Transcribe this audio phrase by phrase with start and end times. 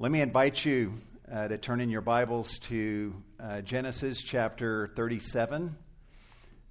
[0.00, 0.94] Let me invite you
[1.28, 5.74] uh, to turn in your Bibles to uh, Genesis chapter 37.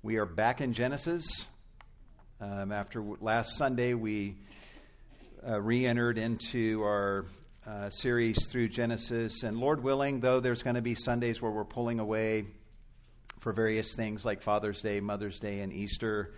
[0.01, 1.45] We are back in Genesis.
[2.39, 4.37] Um, after last Sunday, we
[5.45, 7.25] uh, re entered into our
[7.67, 9.43] uh, series through Genesis.
[9.43, 12.45] And Lord willing, though there's going to be Sundays where we're pulling away
[13.39, 16.33] for various things like Father's Day, Mother's Day, and Easter,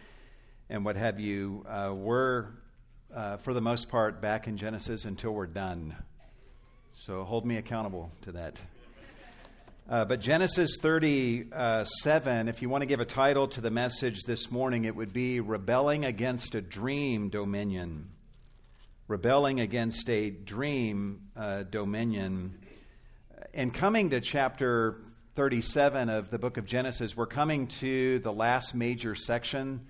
[0.71, 2.48] and what have you, uh, we're,
[3.16, 5.96] uh, for the most part, back in Genesis until we're done.
[7.05, 8.62] So hold me accountable to that.
[9.90, 14.52] Uh, but Genesis 37, if you want to give a title to the message this
[14.52, 18.09] morning, it would be Rebelling Against a Dream Dominion.
[19.07, 22.59] Rebelling Against a Dream uh, Dominion.
[23.54, 24.99] And coming to chapter
[25.35, 29.88] 37 of the book of Genesis, we're coming to the last major section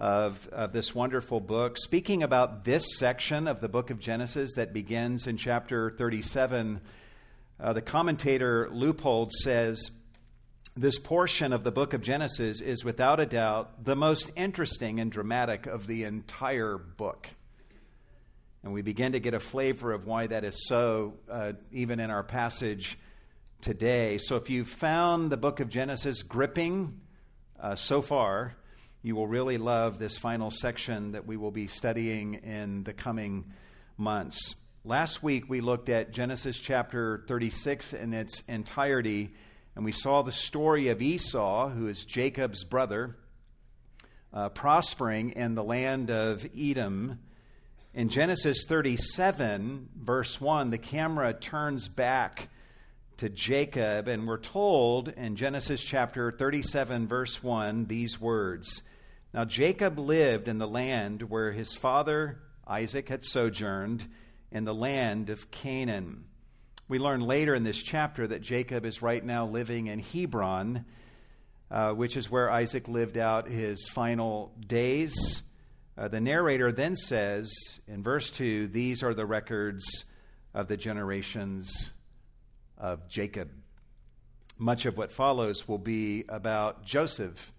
[0.00, 4.72] of, of this wonderful book, speaking about this section of the book of Genesis that
[4.72, 6.80] begins in chapter 37.
[7.60, 9.90] Uh, the commentator Leupold says
[10.74, 15.12] this portion of the book of Genesis is without a doubt the most interesting and
[15.12, 17.28] dramatic of the entire book.
[18.62, 22.10] And we begin to get a flavor of why that is so, uh, even in
[22.10, 22.98] our passage
[23.60, 24.16] today.
[24.16, 27.00] So if you've found the book of Genesis gripping
[27.60, 28.56] uh, so far,
[29.02, 33.52] you will really love this final section that we will be studying in the coming
[33.96, 34.54] months.
[34.84, 39.30] Last week, we looked at Genesis chapter 36 in its entirety,
[39.74, 43.16] and we saw the story of Esau, who is Jacob's brother,
[44.34, 47.20] uh, prospering in the land of Edom.
[47.94, 52.50] In Genesis 37, verse 1, the camera turns back
[53.16, 58.82] to Jacob, and we're told in Genesis chapter 37, verse 1, these words
[59.32, 64.06] now, Jacob lived in the land where his father Isaac had sojourned,
[64.50, 66.24] in the land of Canaan.
[66.88, 70.84] We learn later in this chapter that Jacob is right now living in Hebron,
[71.70, 75.42] uh, which is where Isaac lived out his final days.
[75.96, 77.52] Uh, the narrator then says
[77.86, 80.04] in verse 2 These are the records
[80.52, 81.92] of the generations
[82.76, 83.50] of Jacob.
[84.58, 87.52] Much of what follows will be about Joseph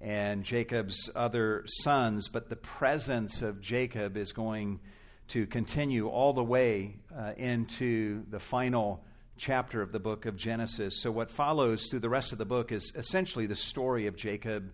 [0.00, 4.80] and Jacob's other sons, but the presence of Jacob is going
[5.28, 9.04] to continue all the way uh, into the final
[9.36, 11.02] chapter of the book of Genesis.
[11.02, 14.72] So, what follows through the rest of the book is essentially the story of Jacob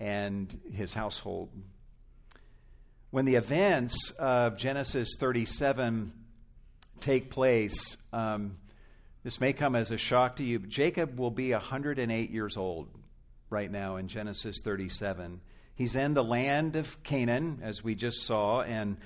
[0.00, 1.50] and his household.
[3.10, 6.12] When the events of Genesis 37
[7.00, 8.58] take place, um,
[9.22, 12.88] this may come as a shock to you, Jacob will be 108 years old
[13.50, 15.40] right now in Genesis 37.
[15.74, 18.96] He's in the land of Canaan, as we just saw, and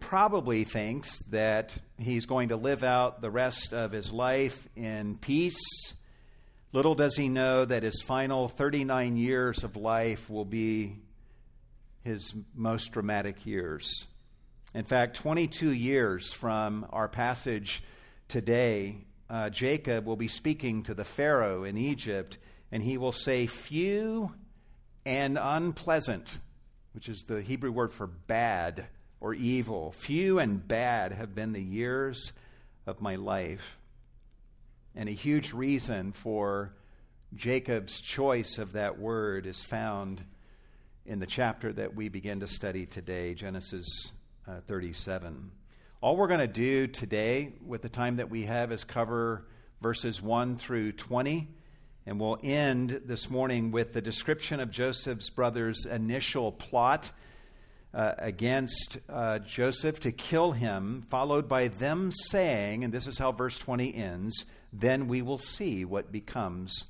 [0.00, 5.60] probably thinks that he's going to live out the rest of his life in peace.
[6.72, 10.96] Little does he know that his final 39 years of life will be
[12.02, 14.06] his most dramatic years.
[14.74, 17.82] In fact, 22 years from our passage
[18.28, 18.98] today,
[19.30, 22.36] uh, Jacob will be speaking to the Pharaoh in Egypt
[22.70, 24.32] and he will say, Few
[25.04, 26.38] and unpleasant,
[26.92, 28.86] which is the Hebrew word for bad
[29.20, 29.92] or evil.
[29.92, 32.32] Few and bad have been the years
[32.86, 33.78] of my life.
[34.94, 36.72] And a huge reason for
[37.34, 40.24] Jacob's choice of that word is found
[41.04, 43.86] in the chapter that we begin to study today, Genesis
[44.48, 45.50] uh, 37.
[46.00, 49.46] All we're going to do today, with the time that we have, is cover
[49.80, 51.48] verses 1 through 20.
[52.08, 57.10] And we'll end this morning with the description of Joseph's brothers' initial plot
[57.92, 63.32] uh, against uh, Joseph to kill him, followed by them saying, and this is how
[63.32, 66.84] verse 20 ends, then we will see what becomes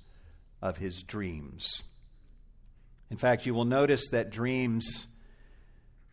[0.61, 1.83] of his dreams.
[3.11, 5.07] In fact, you will notice that dreams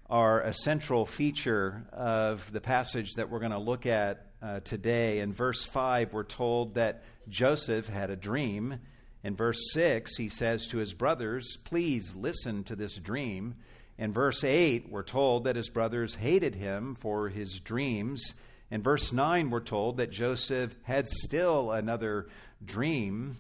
[0.10, 5.20] are a central feature of the passage that we're going to look at uh, today.
[5.20, 8.80] In verse 5, we're told that Joseph had a dream
[9.24, 13.56] in verse 6, he says to his brothers, Please listen to this dream.
[13.98, 18.34] In verse 8, we're told that his brothers hated him for his dreams.
[18.70, 22.28] In verse 9, we're told that Joseph had still another
[22.64, 23.38] dream.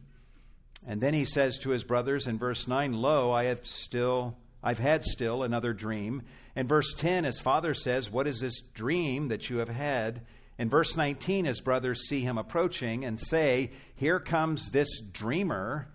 [0.87, 4.79] And then he says to his brothers in verse 9, Lo, I have still I've
[4.79, 6.21] had still another dream.
[6.55, 10.21] In verse 10, his father says, What is this dream that you have had?
[10.57, 15.87] In verse 19, his brothers see him approaching and say, Here comes this dreamer.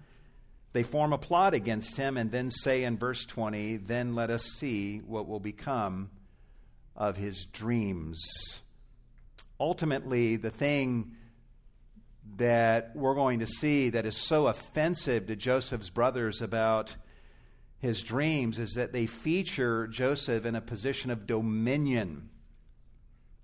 [0.73, 4.45] They form a plot against him and then say in verse 20, Then let us
[4.45, 6.11] see what will become
[6.97, 8.61] of his dreams.
[9.61, 11.13] ultimately, the thing
[12.37, 16.95] that we're going to see that is so offensive to Joseph's brothers about
[17.79, 22.29] his dreams is that they feature Joseph in a position of dominion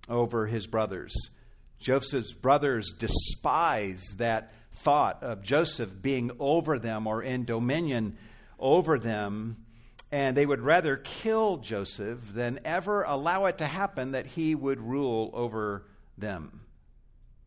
[0.09, 1.13] over his brothers.
[1.79, 8.17] Joseph's brothers despise that thought of Joseph being over them or in dominion
[8.59, 9.57] over them,
[10.11, 14.79] and they would rather kill Joseph than ever allow it to happen that he would
[14.79, 15.85] rule over
[16.17, 16.61] them.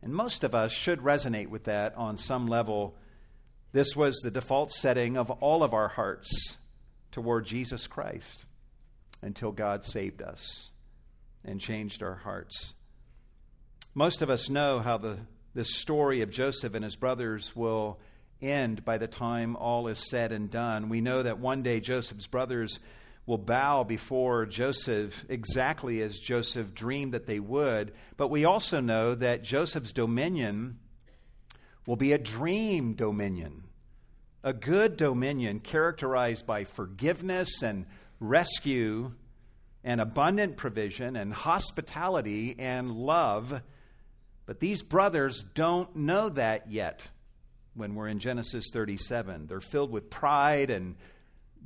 [0.03, 2.97] And most of us should resonate with that on some level.
[3.73, 6.57] This was the default setting of all of our hearts
[7.11, 8.45] toward Jesus Christ
[9.23, 10.68] until God saved us
[11.49, 12.75] and changed our hearts.
[13.95, 15.19] Most of us know how the,
[15.55, 17.99] the story of Joseph and his brothers will
[18.41, 20.89] end by the time all is said and done.
[20.89, 22.79] We know that one day Joseph's brothers
[23.27, 27.93] will bow before Joseph exactly as Joseph dreamed that they would.
[28.17, 30.79] But we also know that Joseph's dominion
[31.87, 33.65] will be a dream dominion,
[34.45, 37.87] a good dominion characterized by forgiveness and
[38.21, 39.13] rescue
[39.85, 43.63] and abundant provision and hospitality and love.
[44.47, 47.03] But these brothers don't know that yet
[47.75, 49.47] when we're in Genesis 37.
[49.47, 50.97] They're filled with pride and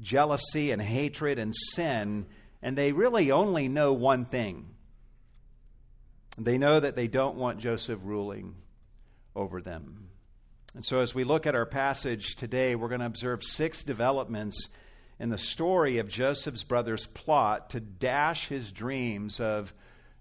[0.01, 2.27] jealousy and hatred and sin,
[2.61, 4.69] and they really only know one thing.
[6.39, 8.55] They know that they don't want Joseph ruling
[9.35, 10.09] over them.
[10.75, 14.69] And so, as we look at our passage today, we're going to observe six developments
[15.19, 19.73] in the story of Joseph's brother's plot to dash his dreams of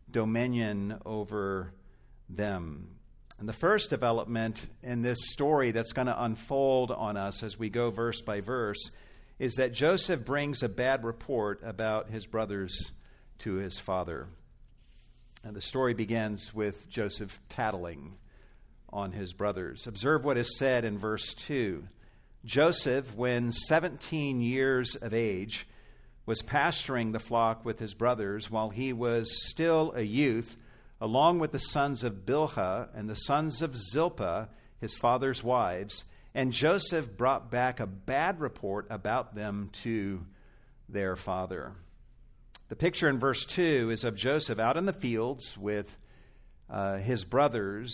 [0.09, 1.73] dominion over
[2.29, 2.95] them.
[3.39, 7.69] And the first development in this story that's going to unfold on us as we
[7.69, 8.91] go verse by verse
[9.39, 12.91] is that Joseph brings a bad report about his brothers
[13.39, 14.27] to his father.
[15.44, 18.17] And the story begins with Joseph tattling
[18.94, 19.87] on his brothers.
[19.87, 21.83] Observe what is said in verse 2.
[22.43, 25.67] Joseph, when 17 years of age,
[26.25, 30.55] was pasturing the flock with his brothers while he was still a youth,
[30.99, 34.49] along with the sons of Bilhah and the sons of Zilpah,
[34.79, 40.25] his father's wives and Joseph brought back a bad report about them to
[40.87, 41.73] their father.
[42.69, 45.97] The picture in verse 2 is of Joseph out in the fields with
[46.69, 47.94] uh, his brothers,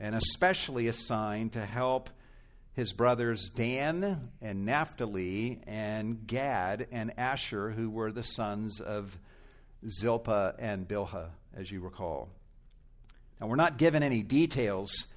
[0.00, 2.10] and especially assigned to help
[2.78, 9.18] his brothers Dan and Naphtali and Gad and Asher, who were the sons of
[9.84, 12.28] Zilpah and Bilhah, as you recall.
[13.40, 15.08] Now, we're not given any details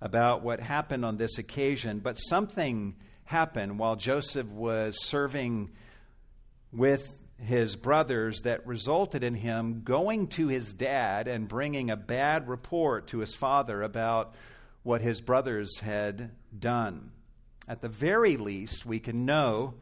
[0.00, 5.72] about what happened on this occasion, but something happened while Joseph was serving
[6.72, 12.48] with his brothers that resulted in him going to his dad and bringing a bad
[12.48, 14.32] report to his father about
[14.82, 17.12] what his brothers had done.
[17.68, 19.74] At the very least, we can know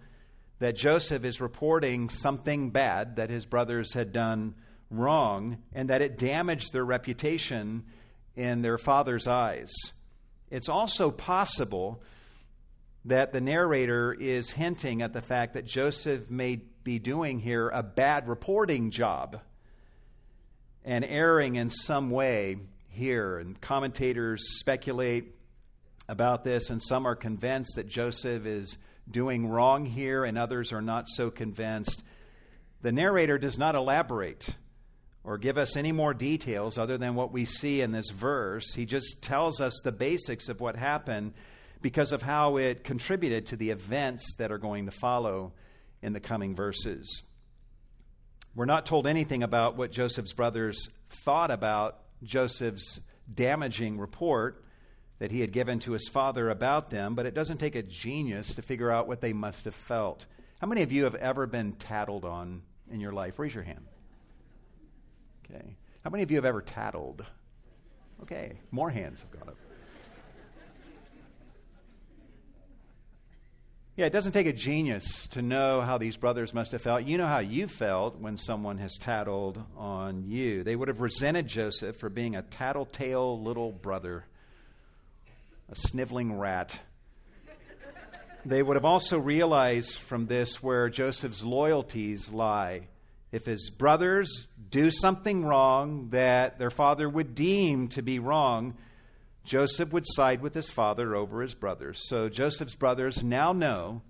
[0.59, 4.55] that Joseph is reporting something bad that his brothers had done
[4.91, 7.85] wrong and that it damaged their reputation
[8.35, 9.73] in their father's eyes.
[10.51, 12.03] It's also possible
[13.05, 17.83] that the narrator is hinting at the fact that Joseph may be doing here a
[17.83, 19.41] bad reporting job
[20.85, 22.57] and erring in some way
[22.99, 23.39] here.
[23.39, 25.35] And commentators speculate
[26.09, 28.77] about this, and some are convinced that Joseph is
[29.11, 32.03] doing wrong here, and others are not so convinced.
[32.83, 34.49] The narrator does not elaborate
[35.25, 38.73] or give us any more details other than what we see in this verse.
[38.73, 41.35] He just tells us the basics of what happened
[41.83, 45.53] because of how it contributed to the events that are going to follow
[46.03, 47.23] in the coming verses.
[48.55, 50.89] We're not told anything about what Joseph's brothers
[51.25, 53.01] thought about Joseph's
[53.33, 54.65] damaging report
[55.19, 58.55] that he had given to his father about them, but it doesn't take a genius
[58.55, 60.27] to figure out what they must have felt.
[60.61, 63.39] How many of you have ever been tattled on in your life?
[63.39, 63.87] Raise your hand.
[65.45, 65.77] Okay.
[66.05, 67.25] How many of you have ever tattled?
[68.23, 69.57] Okay, more hands have gone up.
[73.99, 77.03] Yeah, it doesn't take a genius to know how these brothers must have felt.
[77.03, 80.63] You know how you felt when someone has tattled on you.
[80.63, 84.25] They would have resented Joseph for being a tattletale little brother,
[85.69, 86.79] a sniveling rat.
[88.45, 92.83] They would have also realized from this where Joseph's loyalties lie.
[93.33, 98.77] If his brothers do something wrong that their father would deem to be wrong,
[99.49, 102.07] Joseph would side with his father over his brothers.
[102.07, 104.03] So Joseph's brothers now know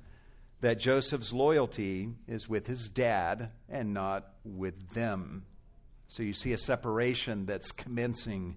[0.62, 5.45] that Joseph's loyalty is with his dad and not with them.
[6.09, 8.57] So you see a separation that's commencing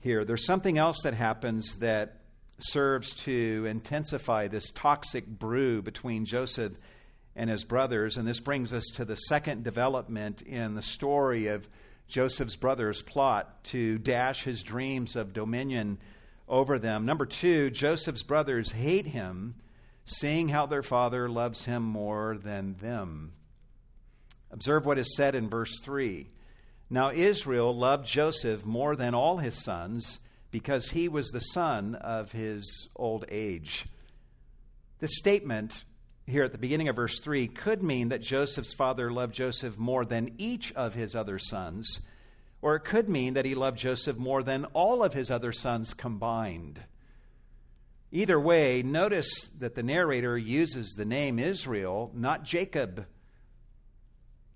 [0.00, 0.26] here.
[0.26, 2.18] There's something else that happens that
[2.58, 6.72] serves to intensify this toxic brew between Joseph
[7.34, 8.18] and his brothers.
[8.18, 11.66] And this brings us to the second development in the story of
[12.08, 15.98] Joseph's brothers' plot to dash his dreams of dominion
[16.48, 17.06] over them.
[17.06, 19.54] Number two, Joseph's brothers hate him,
[20.04, 23.32] seeing how their father loves him more than them.
[24.50, 26.28] Observe what is said in verse 3.
[26.90, 30.18] Now Israel loved Joseph more than all his sons
[30.50, 33.86] because he was the son of his old age.
[34.98, 35.84] This statement
[36.26, 40.04] here at the beginning of verse 3 could mean that Joseph's father loved Joseph more
[40.04, 42.00] than each of his other sons,
[42.60, 45.94] or it could mean that he loved Joseph more than all of his other sons
[45.94, 46.80] combined.
[48.12, 53.06] Either way, notice that the narrator uses the name Israel, not Jacob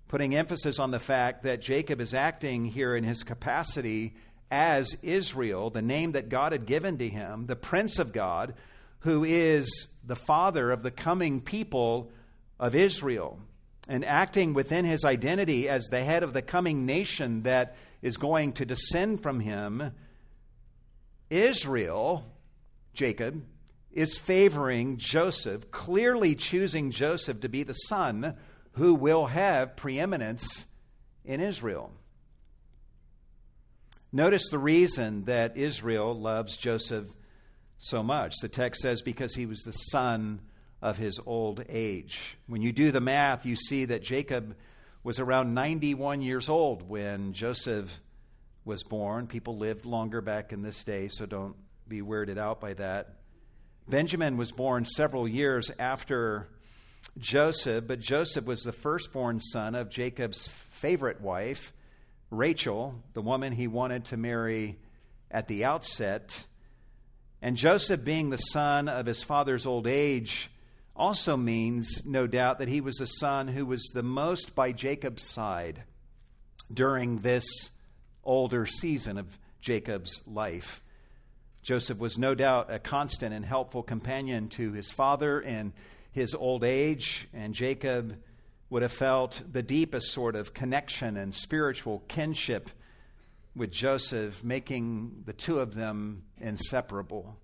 [0.07, 4.13] putting emphasis on the fact that Jacob is acting here in his capacity
[4.49, 8.53] as Israel, the name that God had given to him, the Prince of God,
[8.99, 12.11] who is the father of the coming people
[12.59, 13.39] of Israel,
[13.87, 18.53] and acting within his identity as the head of the coming nation that is going
[18.53, 19.91] to descend from him.
[21.29, 22.25] Israel,
[22.93, 23.43] Jacob,
[23.91, 28.35] is favoring Joseph, clearly choosing Joseph to be the son
[28.73, 30.65] who will have preeminence
[31.25, 31.91] in Israel.
[34.11, 37.07] Notice the reason that Israel loves Joseph
[37.77, 38.35] so much.
[38.41, 40.41] The text says, because he was the son
[40.81, 42.37] of his old age.
[42.47, 44.55] When you do the math, you see that Jacob
[45.03, 47.99] was around 91 years old when Joseph
[48.65, 49.27] was born.
[49.27, 51.55] People lived longer back in this day, so don't
[51.87, 53.13] be weirded out by that.
[53.87, 56.49] Benjamin was born several years after
[57.17, 61.73] Joseph, but Joseph was the firstborn son of Jacob's favorite wife,
[62.29, 64.77] Rachel, the woman he wanted to marry
[65.31, 66.45] at the outset.
[67.41, 70.49] And Joseph, being the son of his father's old age,
[70.95, 75.23] also means, no doubt, that he was the son who was the most by Jacob's
[75.23, 75.83] side
[76.73, 77.45] during this
[78.23, 80.81] older season of Jacob's life.
[81.61, 85.73] Joseph was no doubt a constant and helpful companion to his father in
[86.11, 88.17] his old age, and Jacob
[88.69, 92.69] would have felt the deepest sort of connection and spiritual kinship
[93.57, 97.37] with Joseph, making the two of them inseparable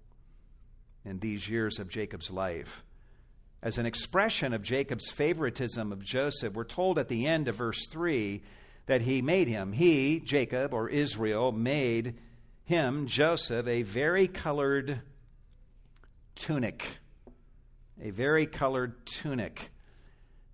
[1.03, 2.83] in these years of Jacob's life.
[3.61, 7.87] As an expression of Jacob's favoritism of Joseph, we're told at the end of verse
[7.89, 8.41] 3
[8.85, 12.15] that he made him, he, Jacob or Israel, made
[12.65, 15.01] him, Joseph, a vari-colored
[16.35, 16.97] tunic
[18.01, 19.71] a vari-colored tunic.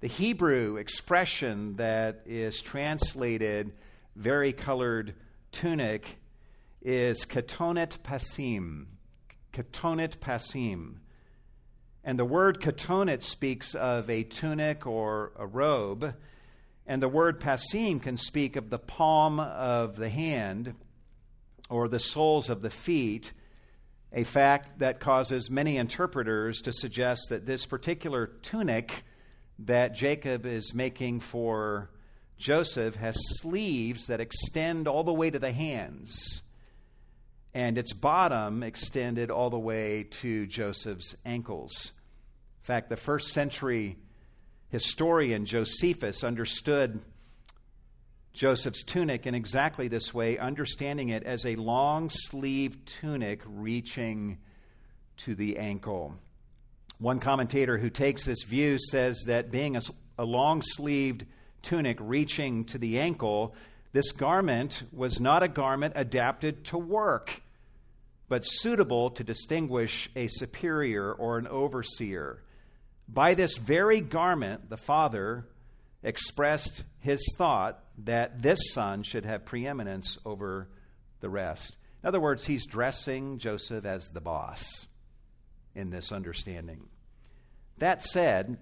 [0.01, 3.73] The Hebrew expression that is translated
[4.15, 5.15] vari-colored
[5.51, 6.19] tunic
[6.81, 8.85] is katonet pasim.
[9.53, 10.95] Katonet pasim.
[12.03, 16.15] And the word katonet speaks of a tunic or a robe,
[16.87, 20.73] and the word pasim can speak of the palm of the hand
[21.69, 23.33] or the soles of the feet
[24.11, 29.03] a fact that causes many interpreters to suggest that this particular tunic
[29.59, 31.91] that Jacob is making for
[32.39, 36.41] Joseph has sleeves that extend all the way to the hands,
[37.53, 41.91] and its bottom extended all the way to Joseph's ankles.
[42.61, 43.97] In fact, the first century
[44.69, 47.01] historian Josephus understood
[48.31, 54.37] Joseph's tunic in exactly this way, understanding it as a long sleeved tunic reaching
[55.17, 56.15] to the ankle.
[56.99, 59.81] One commentator who takes this view says that being a,
[60.17, 61.25] a long sleeved
[61.61, 63.55] tunic reaching to the ankle,
[63.91, 67.41] this garment was not a garment adapted to work,
[68.27, 72.43] but suitable to distinguish a superior or an overseer.
[73.07, 75.47] By this very garment, the father
[76.03, 80.69] expressed his thought that this son should have preeminence over
[81.19, 81.75] the rest.
[82.03, 84.87] In other words, he's dressing Joseph as the boss
[85.75, 86.87] in this understanding.
[87.79, 88.57] That said,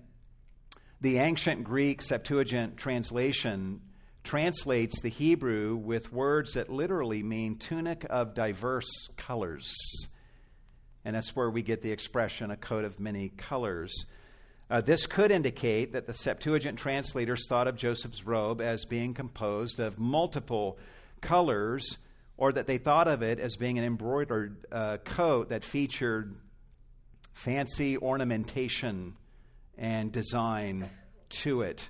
[1.00, 3.82] the ancient Greek Septuagint translation
[4.24, 9.74] translates the Hebrew with words that literally mean tunic of diverse colors.
[11.06, 14.06] And that's where we get the expression a coat of many colors.
[14.70, 19.80] Uh, this could indicate that the Septuagint translators thought of Joseph's robe as being composed
[19.80, 20.78] of multiple
[21.22, 21.98] colors,
[22.36, 26.36] or that they thought of it as being an embroidered uh, coat that featured
[27.34, 29.16] fancy ornamentation
[29.78, 30.90] and design
[31.30, 31.90] to it.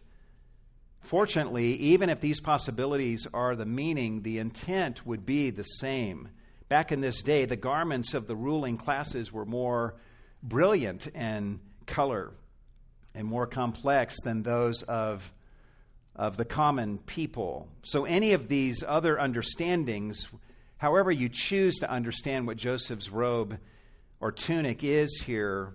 [1.02, 6.30] Fortunately, even if these possibilities are the meaning, the intent would be the same.
[6.68, 9.96] Back in this day, the garments of the ruling classes were more
[10.44, 12.34] brilliant in color
[13.16, 15.32] and more complex than those of,
[16.14, 17.70] of the common people.
[17.84, 20.28] So, any of these other understandings,
[20.78, 23.58] however you choose to understand what Joseph's robe
[24.20, 25.74] or tunic is here,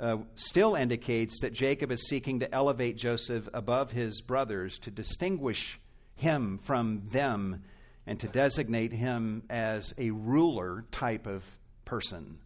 [0.00, 5.80] uh, still indicates that Jacob is seeking to elevate Joseph above his brothers, to distinguish
[6.14, 7.62] him from them,
[8.06, 11.44] and to designate him as a ruler type of
[11.84, 12.38] person.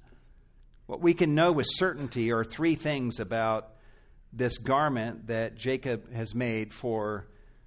[0.86, 3.68] What we can know with certainty are three things about
[4.32, 7.26] this garment that Jacob has made for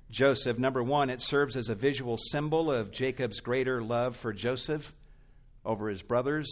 [0.09, 0.57] Joseph.
[0.57, 4.93] Number one, it serves as a visual symbol of Jacob's greater love for Joseph
[5.63, 6.47] over his brothers.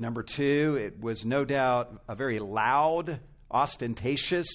[0.00, 4.48] Number two, it was no doubt a very loud, ostentatious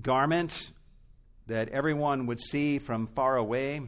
[0.00, 0.70] garment
[1.48, 3.80] that everyone would see from far away.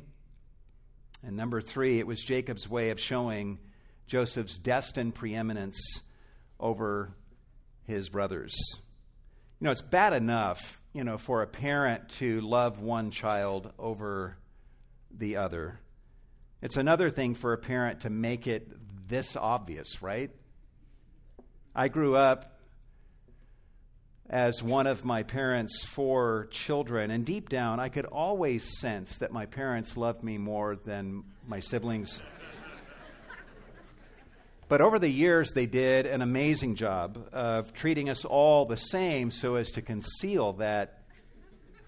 [1.24, 3.60] And number three, it was Jacob's way of showing
[4.08, 5.78] Joseph's destined preeminence
[6.58, 7.14] over
[7.84, 8.56] his brothers.
[9.60, 14.36] You know, it's bad enough, you know, for a parent to love one child over
[15.16, 15.78] the other.
[16.60, 18.81] It's another thing for a parent to make it
[19.12, 20.30] this obvious, right?
[21.74, 22.58] I grew up
[24.30, 29.30] as one of my parents' four children, and deep down, I could always sense that
[29.30, 32.22] my parents loved me more than my siblings.
[34.68, 39.30] But over the years, they did an amazing job of treating us all the same
[39.30, 41.02] so as to conceal that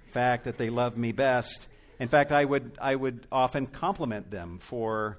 [0.08, 1.66] fact that they loved me best.
[1.98, 5.16] In fact, I would, I would often compliment them for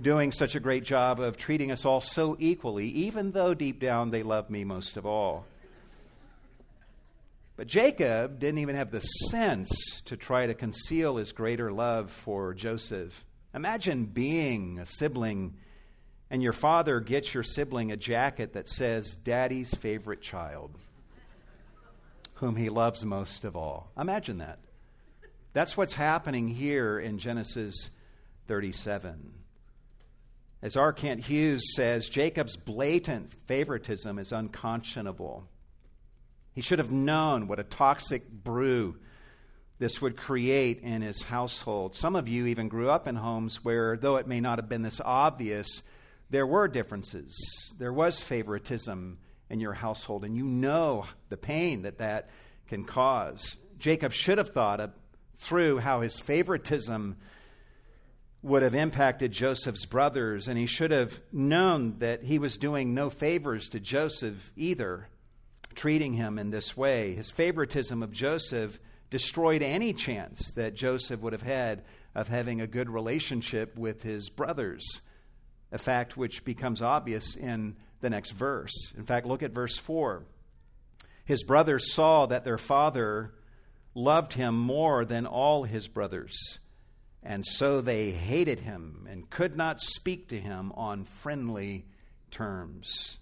[0.00, 4.10] doing such a great job of treating us all so equally, even though deep down
[4.10, 5.44] they love me most of all.
[7.56, 12.54] But Jacob didn't even have the sense to try to conceal his greater love for
[12.54, 13.24] Joseph.
[13.54, 15.54] Imagine being a sibling
[16.32, 20.78] and your father gets your sibling a jacket that says, Daddy's favorite child,
[22.36, 23.90] whom he loves most of all.
[23.98, 24.58] Imagine that.
[25.52, 27.90] That's what's happening here in Genesis
[28.48, 29.41] 37.
[30.62, 30.92] As R.
[30.92, 35.48] Kent Hughes says, Jacob's blatant favoritism is unconscionable.
[36.54, 38.96] He should have known what a toxic brew
[39.80, 41.96] this would create in his household.
[41.96, 44.82] Some of you even grew up in homes where, though it may not have been
[44.82, 45.82] this obvious,
[46.30, 47.34] there were differences.
[47.76, 49.18] There was favoritism
[49.50, 52.30] in your household, and you know the pain that that
[52.68, 53.56] can cause.
[53.78, 54.94] Jacob should have thought
[55.36, 57.16] through how his favoritism
[58.42, 63.08] would have impacted Joseph's brothers, and he should have known that he was doing no
[63.08, 65.08] favors to Joseph either,
[65.74, 67.14] treating him in this way.
[67.14, 72.66] His favoritism of Joseph destroyed any chance that Joseph would have had of having a
[72.66, 75.00] good relationship with his brothers,
[75.70, 78.92] a fact which becomes obvious in the next verse.
[78.96, 80.24] In fact, look at verse 4.
[81.24, 83.32] His brothers saw that their father
[83.94, 86.58] loved him more than all his brothers
[87.22, 91.86] and so they hated him and could not speak to him on friendly
[92.30, 93.18] terms.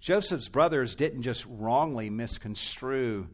[0.00, 3.28] Joseph's brothers didn't just wrongly misconstrue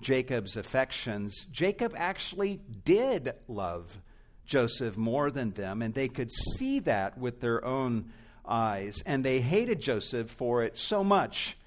[0.00, 1.46] Jacob's affections.
[1.50, 3.98] Jacob actually did love
[4.46, 8.10] Joseph more than them, and they could see that with their own
[8.46, 9.02] eyes.
[9.04, 11.58] And they hated Joseph for it so much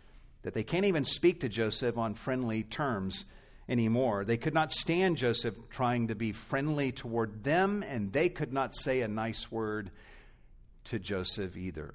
[0.42, 3.26] that they can't even speak to Joseph on friendly terms
[3.70, 4.26] anymore.
[4.26, 8.76] They could not stand Joseph trying to be friendly toward them, and they could not
[8.76, 9.92] say a nice word
[10.86, 11.94] to Joseph either.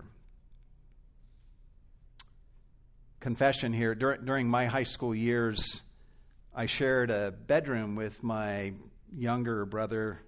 [3.19, 5.83] Confession here Dur- during my high school years,
[6.55, 8.75] I shared a bedroom with my
[9.13, 10.21] younger brother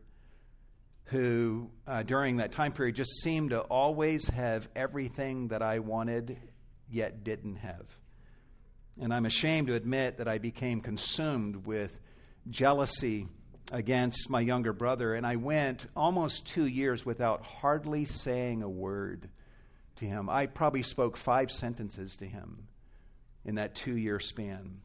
[1.05, 6.37] who, uh, during that time period, just seemed to always have everything that I wanted
[6.91, 7.87] yet didn't have.
[9.01, 11.99] And I'm ashamed to admit that I became consumed with
[12.49, 13.29] jealousy
[13.73, 15.15] against my younger brother.
[15.15, 19.29] And I went almost two years without hardly saying a word
[19.97, 20.29] to him.
[20.29, 22.69] I probably spoke five sentences to him
[23.45, 24.81] in that two year span.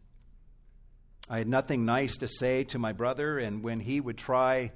[1.29, 4.71] I had nothing nice to say to my brother, and when he would try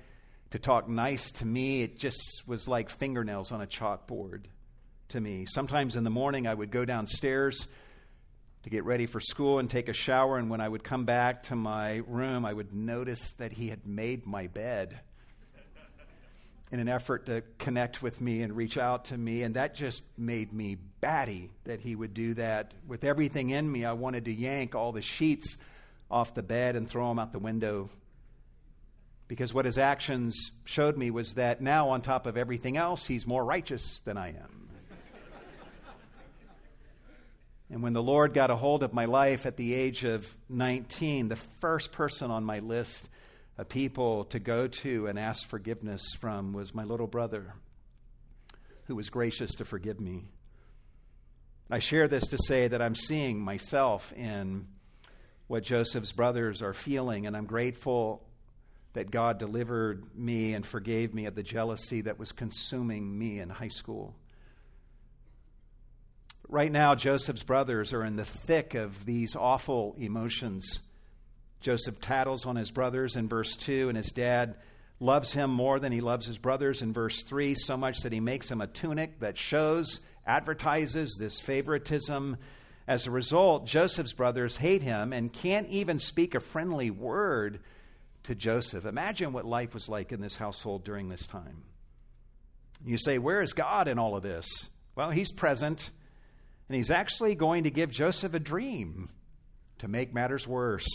[0.52, 4.46] to talk nice to me, it just was like fingernails on a chalkboard
[5.10, 5.46] to me.
[5.50, 7.68] Sometimes in the morning, I would go downstairs
[8.66, 10.40] to get ready for school and take a shower.
[10.40, 13.86] And when I would come back to my room, I would notice that he had
[13.86, 15.00] made my bed
[16.72, 19.44] in an effort to connect with me and reach out to me.
[19.44, 22.74] And that just made me batty that he would do that.
[22.88, 25.58] With everything in me, I wanted to yank all the sheets
[26.10, 27.92] off the bed and throw them out the window.
[29.28, 33.28] Because what his actions showed me was that now, on top of everything else, he's
[33.28, 34.65] more righteous than I am.
[37.70, 41.30] And when the Lord got a hold of my life at the age of 19,
[41.30, 43.10] the first person on my list
[43.58, 47.54] of people to go to and ask forgiveness from was my little brother,
[48.86, 50.26] who was gracious to forgive me.
[51.70, 54.68] I share this to say that I'm seeing myself in
[55.48, 58.24] what Joseph's brothers are feeling, and I'm grateful
[58.94, 63.50] that God delivered me and forgave me of the jealousy that was consuming me in
[63.50, 64.16] high school.
[66.48, 70.82] Right now, Joseph's brothers are in the thick of these awful emotions.
[71.60, 74.56] Joseph tattles on his brothers in verse 2, and his dad
[75.00, 78.20] loves him more than he loves his brothers in verse 3, so much that he
[78.20, 82.38] makes him a tunic that shows, advertises this favoritism
[82.88, 87.60] as a result, Joseph's brothers hate him and can't even speak a friendly word
[88.24, 88.86] to Joseph.
[88.86, 91.64] Imagine what life was like in this household during this time.
[92.86, 94.70] You say, Where is God in all of this?
[94.96, 95.90] Well, He's present,
[96.68, 99.10] and He's actually going to give Joseph a dream
[99.80, 100.88] to make matters worse.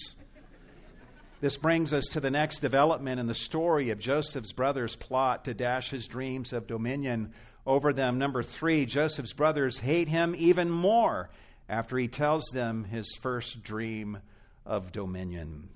[1.40, 5.54] This brings us to the next development in the story of Joseph's brothers' plot to
[5.54, 7.33] dash his dreams of dominion
[7.66, 8.18] over them.
[8.18, 11.30] Number three, Joseph's brothers hate him even more
[11.66, 14.18] after he tells them his first dream
[14.66, 15.70] of dominion.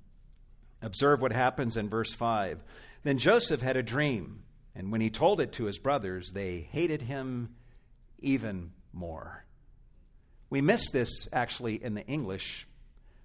[0.83, 2.63] Observe what happens in verse 5.
[3.03, 4.43] Then Joseph had a dream,
[4.75, 7.55] and when he told it to his brothers, they hated him
[8.19, 9.45] even more.
[10.51, 12.67] We miss this actually in the English,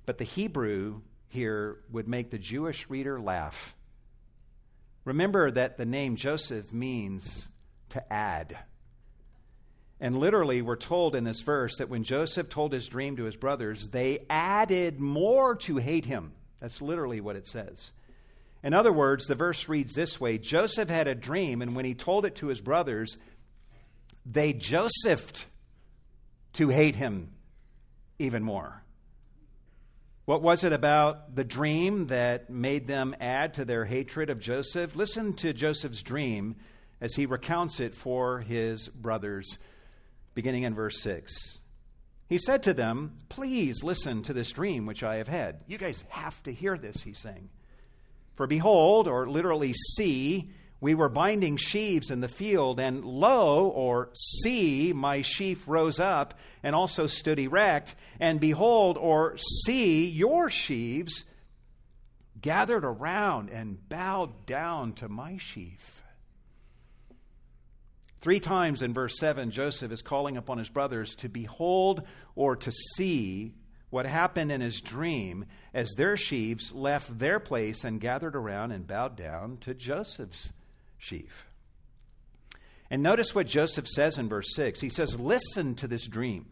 [0.05, 3.75] but the Hebrew here would make the Jewish reader laugh.
[5.05, 7.47] Remember that the name Joseph means
[7.89, 8.58] to add.
[9.99, 13.36] And literally, we're told in this verse that when Joseph told his dream to his
[13.36, 16.32] brothers, they added more to hate him.
[16.60, 17.91] That's literally what it says.
[18.63, 21.93] In other words, the verse reads this way Joseph had a dream, and when he
[21.93, 23.17] told it to his brothers,
[24.25, 25.45] they Josephed
[26.53, 27.31] to hate him
[28.17, 28.83] even more.
[30.25, 34.95] What was it about the dream that made them add to their hatred of Joseph?
[34.95, 36.55] Listen to Joseph's dream
[37.01, 39.57] as he recounts it for his brothers
[40.35, 41.33] beginning in verse 6.
[42.27, 45.62] He said to them, Please listen to this dream which I have had.
[45.67, 47.49] You guys have to hear this, he's saying.
[48.35, 54.09] For behold, or literally see, we were binding sheaves in the field, and lo, or
[54.13, 61.25] see, my sheaf rose up and also stood erect, and behold, or see, your sheaves
[62.39, 66.01] gathered around and bowed down to my sheaf.
[68.21, 72.03] Three times in verse 7, Joseph is calling upon his brothers to behold
[72.35, 73.53] or to see
[73.89, 78.87] what happened in his dream as their sheaves left their place and gathered around and
[78.87, 80.51] bowed down to Joseph's
[80.99, 81.47] sheaf.
[82.91, 84.79] And notice what Joseph says in verse 6.
[84.81, 86.47] He says, Listen to this dream.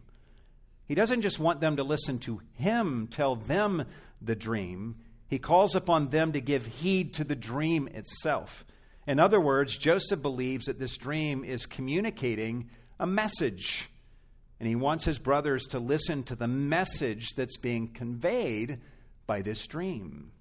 [0.87, 3.85] He doesn't just want them to listen to him tell them
[4.21, 4.95] the dream,
[5.27, 8.65] he calls upon them to give heed to the dream itself.
[9.05, 13.89] In other words, Joseph believes that this dream is communicating a message.
[14.59, 18.79] And he wants his brothers to listen to the message that's being conveyed
[19.25, 20.31] by this dream.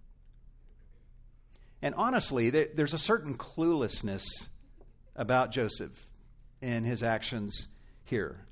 [1.82, 4.24] And honestly, there's a certain cluelessness
[5.14, 6.08] about Joseph
[6.60, 7.68] in his actions
[8.04, 8.46] here.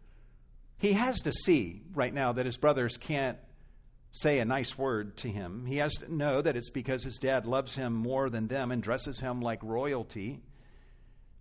[0.79, 3.39] He has to see right now that his brothers can't
[4.13, 5.67] say a nice word to him.
[5.67, 8.83] He has to know that it's because his dad loves him more than them and
[8.83, 10.41] dresses him like royalty.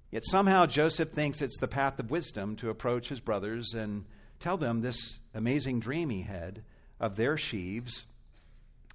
[0.10, 4.06] Yet somehow Joseph thinks it's the path of wisdom to approach his brothers and
[4.40, 6.64] tell them this amazing dream he had
[7.00, 8.06] of their sheaves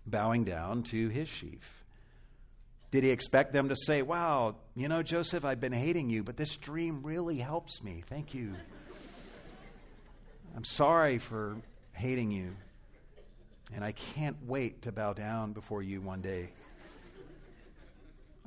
[0.07, 1.77] bowing down to his sheaf.
[2.90, 6.37] Did he expect them to say, Wow, you know, Joseph, I've been hating you, but
[6.37, 8.03] this dream really helps me.
[8.07, 8.55] Thank you.
[10.57, 11.57] I'm sorry for
[11.92, 12.57] hating you.
[13.74, 16.48] And I can't wait to bow down before you one day.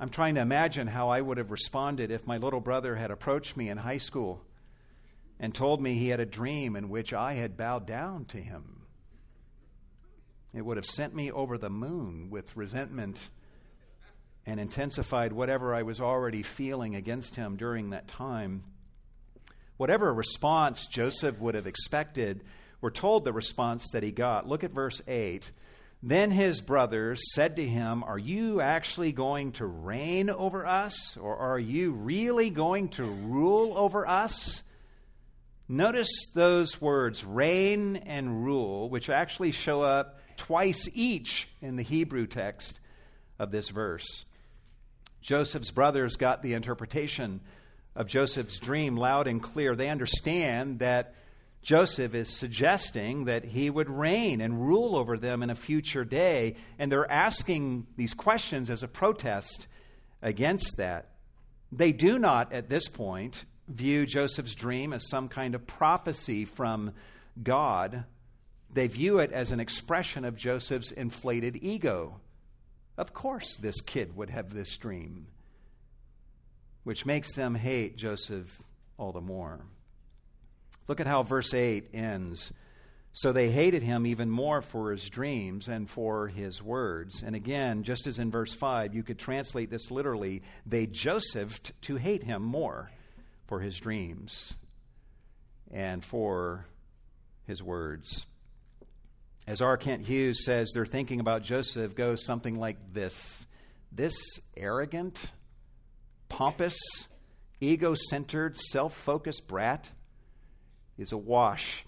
[0.00, 3.56] I'm trying to imagine how I would have responded if my little brother had approached
[3.56, 4.42] me in high school
[5.38, 8.82] and told me he had a dream in which I had bowed down to him.
[10.52, 13.30] It would have sent me over the moon with resentment
[14.46, 18.64] and intensified whatever I was already feeling against him during that time.
[19.76, 22.42] Whatever response Joseph would have expected
[22.82, 24.46] we're told the response that he got.
[24.46, 25.50] Look at verse 8.
[26.02, 31.16] Then his brothers said to him, Are you actually going to reign over us?
[31.16, 34.64] Or are you really going to rule over us?
[35.68, 42.26] Notice those words, reign and rule, which actually show up twice each in the Hebrew
[42.26, 42.80] text
[43.38, 44.24] of this verse.
[45.22, 47.40] Joseph's brothers got the interpretation
[47.94, 49.74] of Joseph's dream loud and clear.
[49.74, 51.14] They understand that
[51.62, 56.56] Joseph is suggesting that he would reign and rule over them in a future day,
[56.78, 59.68] and they're asking these questions as a protest
[60.20, 61.10] against that.
[61.70, 66.92] They do not, at this point, view Joseph's dream as some kind of prophecy from
[67.40, 68.04] God.
[68.74, 72.20] They view it as an expression of Joseph's inflated ego.
[72.96, 75.26] Of course, this kid would have this dream,
[76.84, 78.60] which makes them hate Joseph
[78.98, 79.64] all the more.
[80.88, 82.52] Look at how verse 8 ends.
[83.14, 87.22] So they hated him even more for his dreams and for his words.
[87.22, 91.96] And again, just as in verse 5, you could translate this literally they Josephed to
[91.96, 92.90] hate him more
[93.46, 94.54] for his dreams
[95.70, 96.66] and for
[97.46, 98.26] his words.
[99.46, 99.76] As R.
[99.76, 103.44] Kent Hughes says, their thinking about Joseph goes something like this
[103.90, 104.14] This
[104.56, 105.32] arrogant,
[106.28, 106.78] pompous,
[107.60, 109.90] ego centered, self focused brat
[110.96, 111.84] is awash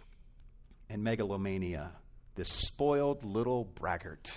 [0.89, 1.93] in megalomania,
[2.35, 4.31] this spoiled little braggart.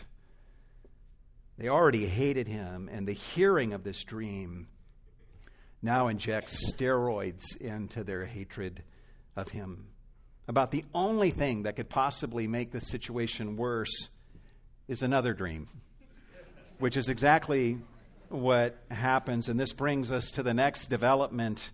[1.58, 4.68] They already hated him, and the hearing of this dream
[5.82, 8.84] now injects steroids into their hatred
[9.36, 9.88] of him.
[10.48, 14.10] About the only thing that could possibly make the situation worse
[14.88, 15.68] is another dream,
[16.80, 17.78] which is exactly
[18.30, 19.50] what happens.
[19.50, 21.72] And this brings us to the next development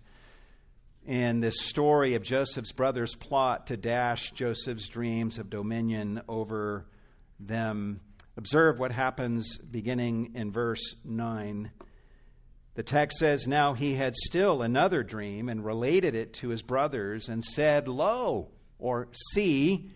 [1.06, 6.86] in this story of Joseph's brothers' plot to dash Joseph's dreams of dominion over
[7.38, 8.00] them.
[8.36, 11.70] Observe what happens beginning in verse 9.
[12.74, 17.28] The text says, Now he had still another dream and related it to his brothers
[17.28, 19.90] and said, Lo, or see,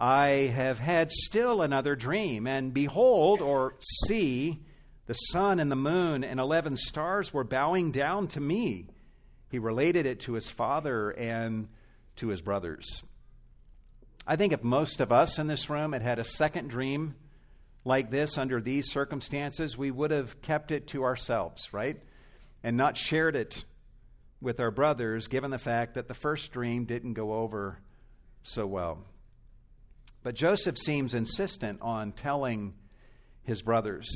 [0.00, 3.74] I have had still another dream, and behold, or
[4.06, 4.60] see,
[5.06, 8.86] the sun and the moon and eleven stars were bowing down to me.
[9.50, 11.68] He related it to his father and
[12.16, 13.02] to his brothers.
[14.26, 17.14] I think if most of us in this room had had a second dream
[17.84, 21.98] like this under these circumstances, we would have kept it to ourselves, right?
[22.62, 23.64] And not shared it
[24.40, 27.78] with our brothers, given the fact that the first dream didn't go over
[28.42, 29.04] so well.
[30.22, 32.74] But Joseph seems insistent on telling
[33.42, 34.08] his brothers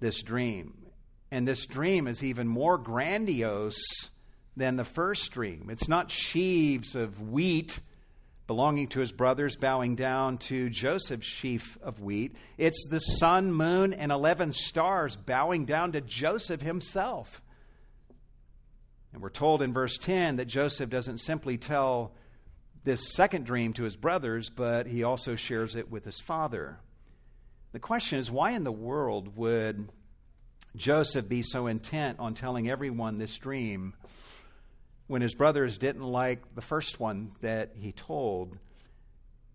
[0.00, 0.74] this dream.
[1.30, 3.82] And this dream is even more grandiose
[4.56, 5.68] than the first dream.
[5.70, 7.80] It's not sheaves of wheat
[8.46, 12.36] belonging to his brothers bowing down to Joseph's sheaf of wheat.
[12.56, 17.42] It's the sun, moon, and 11 stars bowing down to Joseph himself.
[19.16, 22.12] And we're told in verse 10 that Joseph doesn't simply tell
[22.84, 26.80] this second dream to his brothers, but he also shares it with his father.
[27.72, 29.88] The question is why in the world would
[30.76, 33.94] Joseph be so intent on telling everyone this dream
[35.06, 38.58] when his brothers didn't like the first one that he told?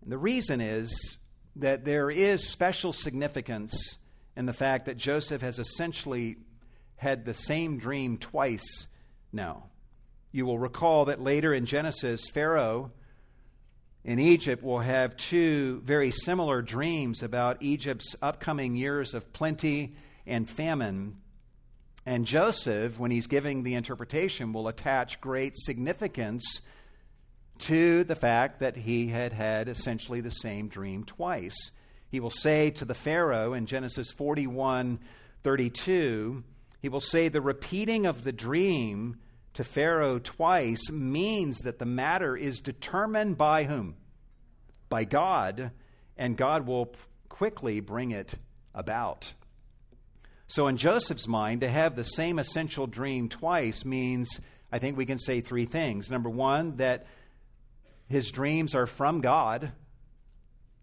[0.02, 1.18] And the reason is
[1.54, 3.96] that there is special significance
[4.36, 6.38] in the fact that Joseph has essentially
[6.96, 8.88] had the same dream twice
[9.32, 9.64] now.
[10.30, 12.90] You will recall that later in Genesis, Pharaoh
[14.04, 19.94] in Egypt will have two very similar dreams about Egypt's upcoming years of plenty
[20.26, 21.18] and famine.
[22.04, 26.62] And Joseph, when he's giving the interpretation, will attach great significance
[27.58, 31.70] to the fact that he had had essentially the same dream twice.
[32.08, 34.98] He will say to the Pharaoh in Genesis 41
[35.44, 36.44] 32,
[36.82, 39.16] he will say, The repeating of the dream
[39.54, 43.94] to Pharaoh twice means that the matter is determined by whom?
[44.88, 45.70] By God,
[46.16, 46.92] and God will
[47.28, 48.34] quickly bring it
[48.74, 49.32] about.
[50.48, 54.40] So, in Joseph's mind, to have the same essential dream twice means,
[54.70, 56.10] I think we can say three things.
[56.10, 57.06] Number one, that
[58.08, 59.72] his dreams are from God,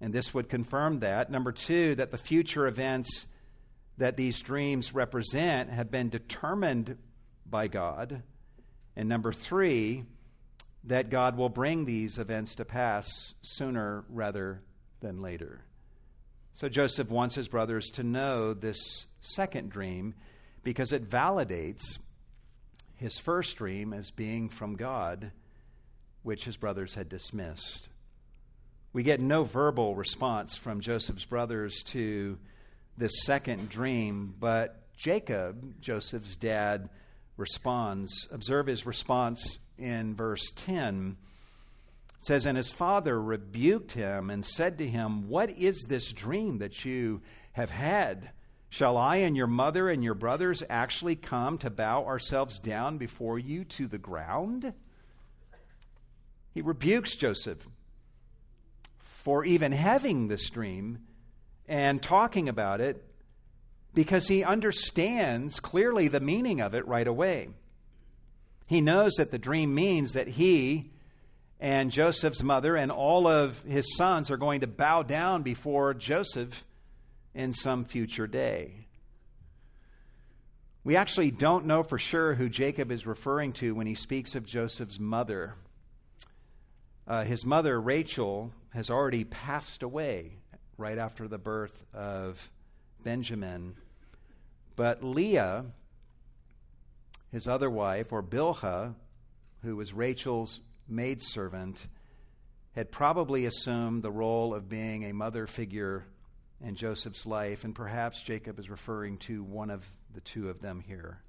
[0.02, 1.30] and this would confirm that.
[1.30, 3.28] Number two, that the future events
[4.00, 6.98] that these dreams represent have been determined
[7.46, 8.24] by God.
[8.96, 10.06] And number three,
[10.86, 14.62] that God will bring these events to pass sooner rather
[15.02, 15.62] than later.
[16.54, 20.16] So Joseph wants his brothers to know this second dream
[20.64, 22.00] because it validates
[22.96, 25.32] his first dream as being from God,
[26.24, 27.90] which his brothers had dismissed.
[28.94, 32.38] We get no verbal response from Joseph's brothers to
[33.00, 36.90] this second dream, but Jacob, Joseph's dad,
[37.38, 38.28] responds.
[38.32, 41.16] Observe his response in verse 10.
[42.20, 46.58] It says, And his father rebuked him and said to him, What is this dream
[46.58, 47.22] that you
[47.54, 48.32] have had?
[48.70, 53.40] Shall I and your mother and your brothers actually come to bow ourselves down before
[53.40, 54.74] you to the ground?
[56.54, 57.66] He rebukes Joseph
[59.00, 61.00] for even having this dream
[61.70, 63.02] and talking about it
[63.94, 67.50] because he understands clearly the meaning of it right away.
[68.66, 70.92] He knows that the dream means that he
[71.60, 76.66] and Joseph's mother and all of his sons are going to bow down before Joseph
[77.36, 78.88] in some future day.
[80.84, 84.46] We actually don't know for sure who Jacob is referring to when he speaks of
[84.46, 85.56] Joseph's mother.
[87.08, 90.38] Uh, his mother, Rachel, has already passed away
[90.80, 92.50] right after the birth of
[93.04, 93.76] Benjamin.
[94.76, 95.66] But Leah,
[97.32, 98.96] his other wife, or Bilhah,
[99.62, 101.86] who was Rachel's maidservant,
[102.76, 106.06] had probably assumed the role of being a mother figure
[106.64, 110.80] in Joseph's life, and perhaps Jacob is referring to one of the two of them
[110.80, 111.22] here.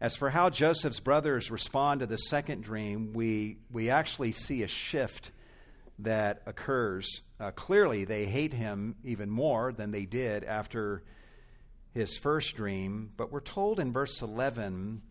[0.00, 4.68] As for how Joseph's brothers respond to the second dream, we, we actually see a
[4.68, 5.30] shift
[6.00, 7.22] that occurs.
[7.40, 11.02] Uh, clearly, they hate him even more than they did after
[11.92, 15.02] his first dream, but we're told in verse 11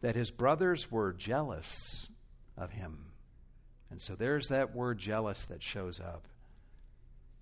[0.00, 2.08] that his brothers were jealous
[2.56, 3.12] of him.
[3.90, 6.26] And so there's that word jealous that shows up.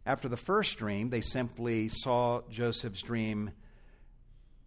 [0.05, 3.53] After the first dream, they simply saw Joseph's dream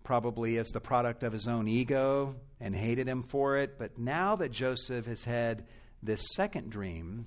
[0.03, 3.77] probably as the product of his own ego and hated him for it.
[3.77, 5.65] But now that Joseph has had
[6.01, 7.25] this second dream,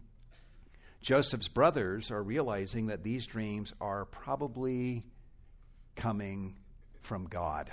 [1.06, 5.04] Joseph's brothers are realizing that these dreams are probably
[5.94, 6.56] coming
[7.00, 7.70] from God.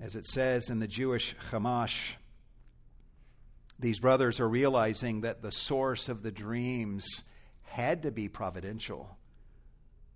[0.00, 2.14] As it says in the Jewish Chumash,
[3.78, 7.04] these brothers are realizing that the source of the dreams
[7.64, 9.18] had to be providential.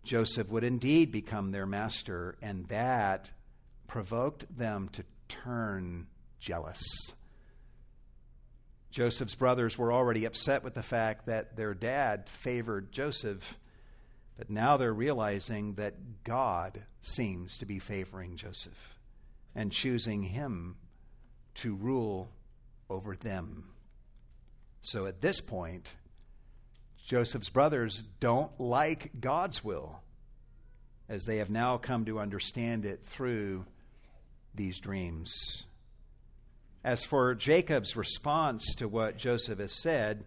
[0.03, 3.31] Joseph would indeed become their master, and that
[3.87, 6.07] provoked them to turn
[6.39, 6.83] jealous.
[8.91, 13.59] Joseph's brothers were already upset with the fact that their dad favored Joseph,
[14.37, 18.99] but now they're realizing that God seems to be favoring Joseph
[19.55, 20.77] and choosing him
[21.55, 22.31] to rule
[22.89, 23.65] over them.
[24.83, 25.89] So at this point,
[27.05, 30.01] Joseph's brothers don't like God's will,
[31.09, 33.67] as they have now come to understand it through
[34.55, 35.65] these dreams.
[36.83, 40.25] As for Jacob's response to what Joseph has said,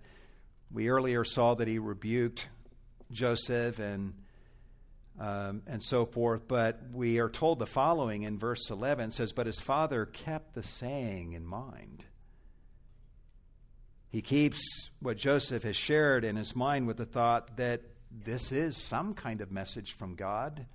[0.71, 2.47] we earlier saw that he rebuked
[3.11, 4.13] Joseph and
[5.19, 6.47] um, and so forth.
[6.47, 10.63] But we are told the following in verse 11 says, But his father kept the
[10.63, 12.05] saying in mind.
[14.09, 18.77] He keeps what Joseph has shared in his mind with the thought that this is
[18.77, 20.67] some kind of message from God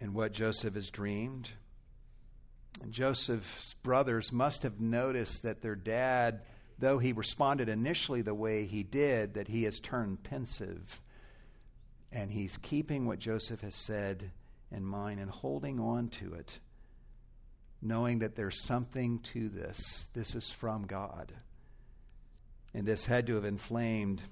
[0.00, 1.50] and what Joseph has dreamed.
[2.82, 6.42] And Joseph's brothers must have noticed that their dad,
[6.78, 11.00] though he responded initially the way he did, that he has turned pensive.
[12.12, 14.30] And he's keeping what Joseph has said
[14.70, 16.58] in mind and holding on to it
[17.82, 20.08] knowing that there's something to this.
[20.12, 21.32] This is from God.
[22.74, 24.22] And this had to have inflamed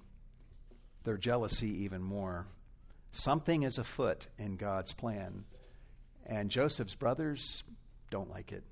[1.04, 2.46] their jealousy even more.
[3.10, 5.44] Something is afoot in God's plan,
[6.26, 7.64] and Joseph's brothers
[8.10, 8.64] don't like it.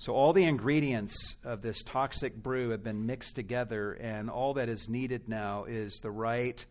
[0.00, 4.70] So, all the ingredients of this toxic brew have been mixed together, and all that
[4.70, 6.64] is needed now is the right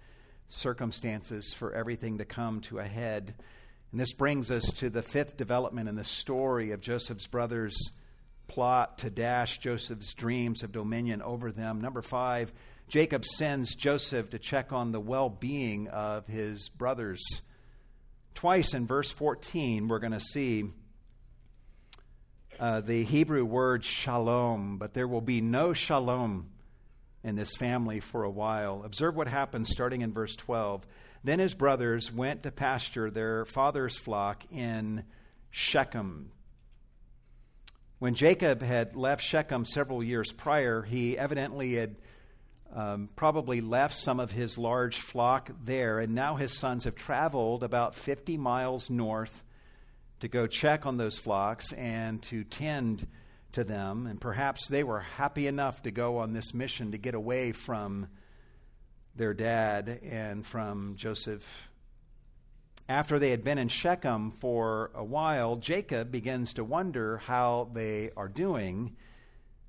[0.48, 3.36] circumstances for everything to come to a head.
[3.92, 7.78] And this brings us to the fifth development in the story of Joseph's brothers'
[8.48, 11.82] plot to dash Joseph's dreams of dominion over them.
[11.82, 12.52] Number five,
[12.88, 17.24] Jacob sends Joseph to check on the well being of his brothers.
[18.34, 20.72] Twice in verse 14, we're going to see
[22.60, 26.50] uh, the Hebrew word shalom, but there will be no shalom
[27.24, 28.84] in this family for a while.
[28.84, 30.86] Observe what happens starting in verse 12.
[31.24, 35.04] Then his brothers went to pasture their father's flock in
[35.52, 36.32] Shechem.
[38.00, 41.96] When Jacob had left Shechem several years prior, he evidently had
[42.74, 47.64] um, probably left some of his large flock there, and now his sons have traveled
[47.64, 49.44] about 50 miles north
[50.20, 53.08] to go check on those flocks and to tend
[53.54, 54.08] to them.
[54.08, 58.08] And perhaps they were happy enough to go on this mission to get away from
[59.16, 61.70] their dad and from Joseph
[62.90, 68.10] after they had been in Shechem for a while, Jacob begins to wonder how they
[68.18, 68.96] are doing.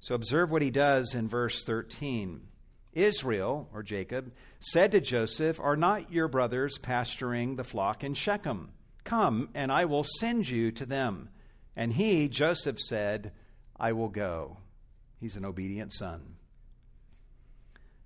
[0.00, 2.40] So observe what he does in verse 13.
[2.94, 8.72] Israel, or Jacob, said to Joseph, Are not your brothers pasturing the flock in Shechem?
[9.04, 11.30] Come, and I will send you to them.
[11.76, 13.32] And he, Joseph, said,
[13.78, 14.58] I will go.
[15.18, 16.36] He's an obedient son.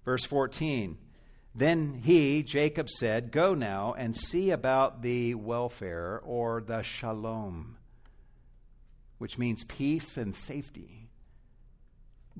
[0.05, 0.99] Verse 14
[1.55, 7.76] Then he, Jacob, said, Go now and see about the welfare or the shalom,
[9.18, 11.09] which means peace and safety.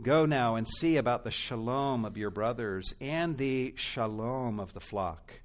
[0.03, 4.81] Go now and see about the shalom of your brothers and the shalom of the
[4.81, 5.41] flock,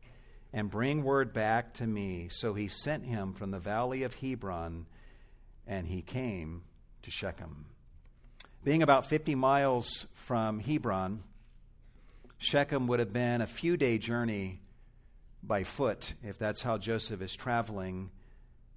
[0.54, 2.28] and bring word back to me.
[2.32, 4.86] So he sent him from the valley of Hebron,
[5.68, 6.64] and he came
[7.04, 7.66] to Shechem.
[8.64, 11.24] Being about 50 miles from Hebron,
[12.38, 14.62] Shechem would have been a few day journey
[15.44, 18.10] by foot if that's how Joseph is traveling.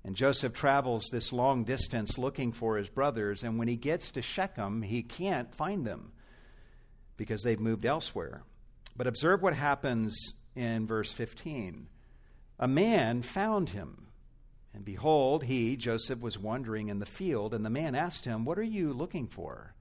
[0.04, 4.22] And Joseph travels this long distance looking for his brothers, and when he gets to
[4.22, 6.12] Shechem, he can't find them
[7.16, 8.42] because they've moved elsewhere.
[8.96, 11.88] But observe what happens in verse 15.
[12.58, 14.08] A man found him,
[14.74, 18.58] and behold, he, Joseph, was wandering in the field, and the man asked him, What
[18.58, 19.74] are you looking for?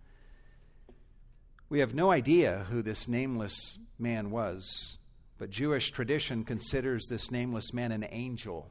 [1.70, 4.98] We have no idea who this nameless man was,
[5.38, 8.70] but Jewish tradition considers this nameless man an angel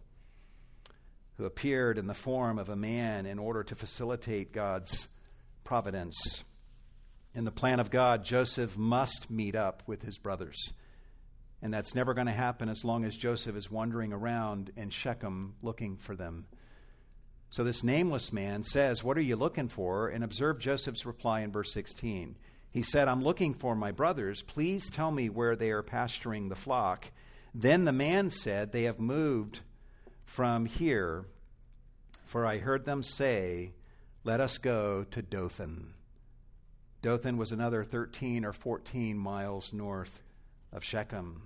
[1.39, 5.09] who appeared in the form of a man in order to facilitate God's
[5.65, 6.45] providence.
[7.35, 10.75] In the plan of God, Joseph must meet up with his brothers.
[11.63, 15.55] And that's never going to happen as long as Joseph is wandering around in Shechem
[15.63, 16.47] looking for them.
[17.51, 20.09] So this nameless man says, What are you looking for?
[20.09, 22.37] And observe Joseph's reply in verse 16.
[22.71, 24.43] He said, I'm looking for my brothers.
[24.43, 27.11] Please tell me where they are pasturing the flock.
[27.53, 29.61] Then the man said, They have moved
[30.25, 31.25] from here,
[32.25, 33.73] for I heard them say,
[34.23, 35.95] Let us go to Dothan.
[37.03, 40.23] Dothan was another 13 or 14 miles north
[40.73, 41.43] of Shechem.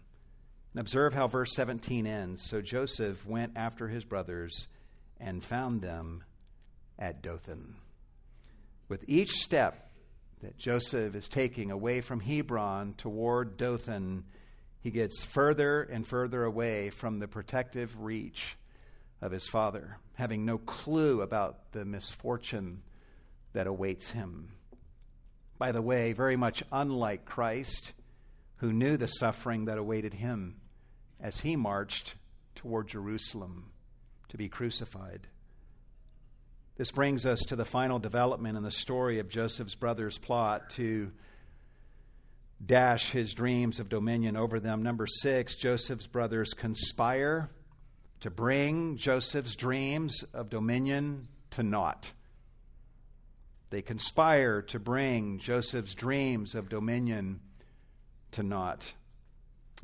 [0.75, 2.43] And observe how verse 17 ends.
[2.43, 4.67] So Joseph went after his brothers
[5.21, 6.25] and found them
[6.99, 7.77] at Dothan.
[8.89, 9.93] With each step
[10.43, 14.25] that Joseph is taking away from Hebron toward Dothan,
[14.81, 18.57] he gets further and further away from the protective reach
[19.23, 22.83] of his father, having no clue about the misfortune
[23.53, 24.51] that awaits him.
[25.57, 27.93] By the way, very much unlike Christ,
[28.57, 30.57] who knew the suffering that awaited him
[31.21, 32.15] as he marched
[32.55, 33.71] toward Jerusalem
[34.29, 35.29] to be crucified.
[36.77, 41.13] This brings us to the final development in the story of Joseph's brothers' plot to
[42.65, 44.83] dash his dreams of dominion over them.
[44.83, 47.51] Number six, Joseph's brothers conspire
[48.21, 52.13] to bring Joseph's dreams of dominion to naught.
[53.71, 57.41] They conspire to bring Joseph's dreams of dominion
[58.33, 58.95] to naught.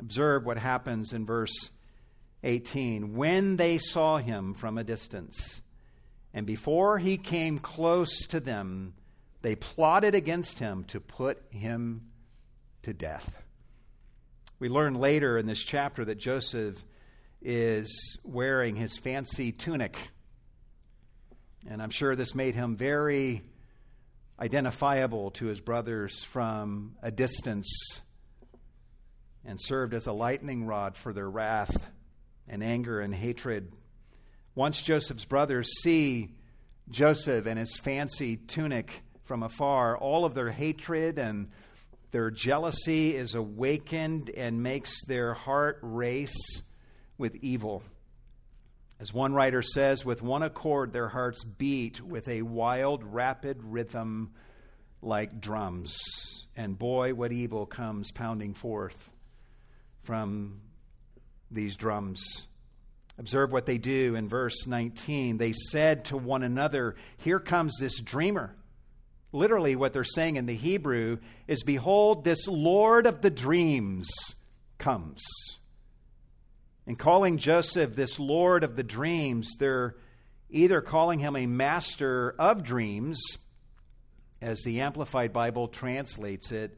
[0.00, 1.70] Observe what happens in verse
[2.42, 3.14] 18.
[3.14, 5.60] When they saw him from a distance,
[6.32, 8.94] and before he came close to them,
[9.42, 12.08] they plotted against him to put him
[12.82, 13.30] to death.
[14.58, 16.82] We learn later in this chapter that Joseph
[17.42, 19.96] is wearing his fancy tunic.
[21.68, 23.42] And I'm sure this made him very
[24.38, 28.00] identifiable to his brothers from a distance
[29.44, 31.86] and served as a lightning rod for their wrath
[32.48, 33.72] and anger and hatred
[34.54, 36.34] once Joseph's brothers see
[36.90, 41.50] Joseph and his fancy tunic from afar, all of their hatred and
[42.10, 46.62] their jealousy is awakened and makes their heart race
[47.16, 47.84] with evil.
[48.98, 54.32] As one writer says, with one accord their hearts beat with a wild, rapid rhythm
[55.00, 55.98] like drums.
[56.56, 59.10] And boy, what evil comes pounding forth
[60.10, 60.60] from
[61.52, 62.48] these drums.
[63.16, 65.36] Observe what they do in verse 19.
[65.36, 68.56] They said to one another, Here comes this dreamer.
[69.30, 74.10] Literally, what they're saying in the Hebrew is, Behold, this Lord of the dreams
[74.78, 75.22] comes.
[76.88, 79.94] And calling Joseph this Lord of the dreams, they're
[80.50, 83.22] either calling him a master of dreams,
[84.42, 86.76] as the Amplified Bible translates it,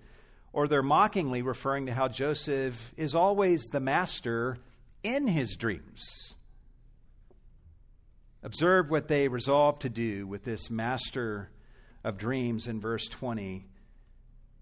[0.53, 4.59] or they're mockingly referring to how Joseph is always the master
[5.03, 6.35] in his dreams.
[8.43, 11.51] Observe what they resolve to do with this master
[12.05, 13.67] of dreams in verse 20.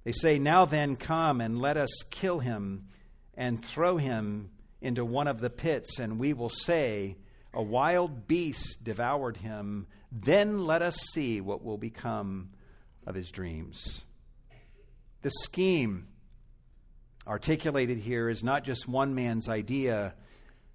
[0.04, 2.88] They say, Now then, come and let us kill him
[3.34, 4.50] and throw him
[4.82, 7.16] into one of the pits, and we will say,
[7.54, 9.86] A wild beast devoured him.
[10.12, 12.50] Then let us see what will become
[13.06, 14.02] of his dreams.
[15.22, 16.06] The scheme
[17.26, 20.14] articulated here is not just one man's idea.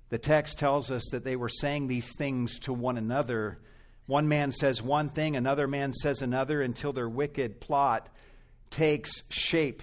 [0.09, 3.59] The text tells us that they were saying these things to one another.
[4.05, 8.09] One man says one thing, another man says another, until their wicked plot
[8.69, 9.81] takes shape.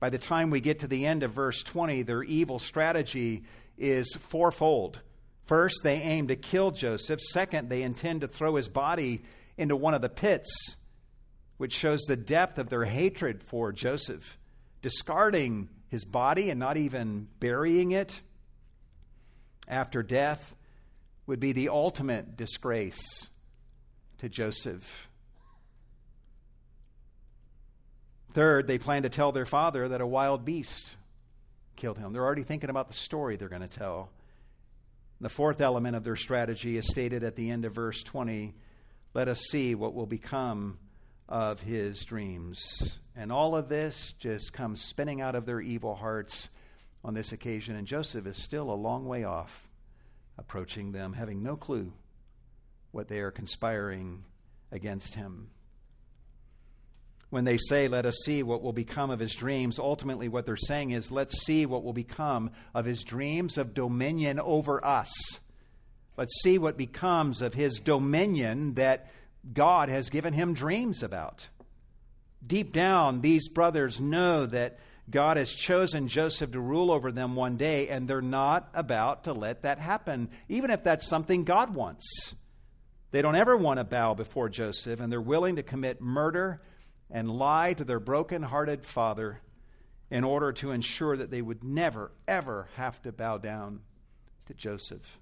[0.00, 3.44] By the time we get to the end of verse 20, their evil strategy
[3.78, 5.00] is fourfold.
[5.46, 7.20] First, they aim to kill Joseph.
[7.20, 9.22] Second, they intend to throw his body
[9.56, 10.76] into one of the pits,
[11.56, 14.38] which shows the depth of their hatred for Joseph,
[14.82, 18.20] discarding his body and not even burying it
[19.68, 20.54] after death
[21.26, 23.28] would be the ultimate disgrace
[24.18, 25.08] to Joseph.
[28.32, 30.96] Third, they plan to tell their father that a wild beast
[31.76, 32.12] killed him.
[32.12, 34.10] They're already thinking about the story they're going to tell.
[35.20, 38.54] The fourth element of their strategy is stated at the end of verse 20
[39.14, 40.76] let us see what will become
[41.28, 42.98] of his dreams.
[43.16, 46.50] And all of this just comes spinning out of their evil hearts
[47.04, 47.76] on this occasion.
[47.76, 49.68] And Joseph is still a long way off,
[50.38, 51.92] approaching them, having no clue
[52.90, 54.24] what they are conspiring
[54.70, 55.48] against him.
[57.30, 60.56] When they say, Let us see what will become of his dreams, ultimately what they're
[60.56, 65.12] saying is, Let's see what will become of his dreams of dominion over us.
[66.16, 69.10] Let's see what becomes of his dominion that
[69.52, 71.48] God has given him dreams about.
[72.46, 74.78] Deep down, these brothers know that
[75.10, 79.32] God has chosen Joseph to rule over them one day, and they're not about to
[79.32, 82.34] let that happen, even if that's something God wants.
[83.10, 86.62] They don't ever want to bow before Joseph, and they're willing to commit murder
[87.10, 89.40] and lie to their broken-hearted father
[90.10, 93.80] in order to ensure that they would never, ever have to bow down
[94.46, 95.18] to Joseph.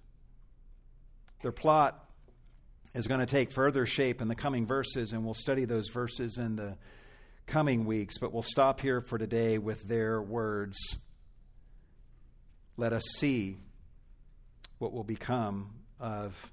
[1.42, 2.08] Their plot
[2.94, 6.38] is going to take further shape in the coming verses, and we'll study those verses
[6.38, 6.76] in the
[7.46, 10.78] coming weeks, but we'll stop here for today with their words.
[12.76, 13.56] Let us see
[14.78, 15.70] what will become
[16.00, 16.50] of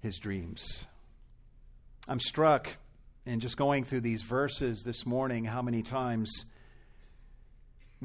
[0.00, 0.84] his dreams.
[2.08, 2.68] I'm struck
[3.24, 6.44] in just going through these verses this morning how many times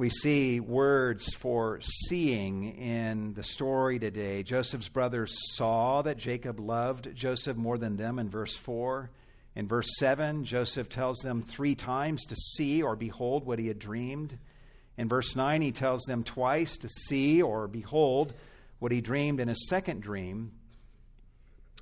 [0.02, 4.42] we see words for seeing in the story today.
[4.42, 9.12] Joseph's brothers saw that Jacob loved Joseph more than them in verse 4.
[9.56, 13.78] In verse 7, Joseph tells them three times to see or behold what he had
[13.78, 14.40] dreamed.
[14.98, 18.34] In verse 9, he tells them twice to see or behold
[18.80, 20.52] what he dreamed in his second dream.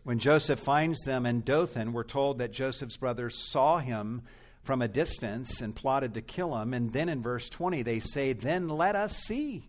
[0.04, 4.24] When Joseph finds them in Dothan, we're told that Joseph's brothers saw him
[4.70, 6.76] from a distance and plotted to kill him.
[6.76, 9.68] And then in verse 20, they say, Then let us see.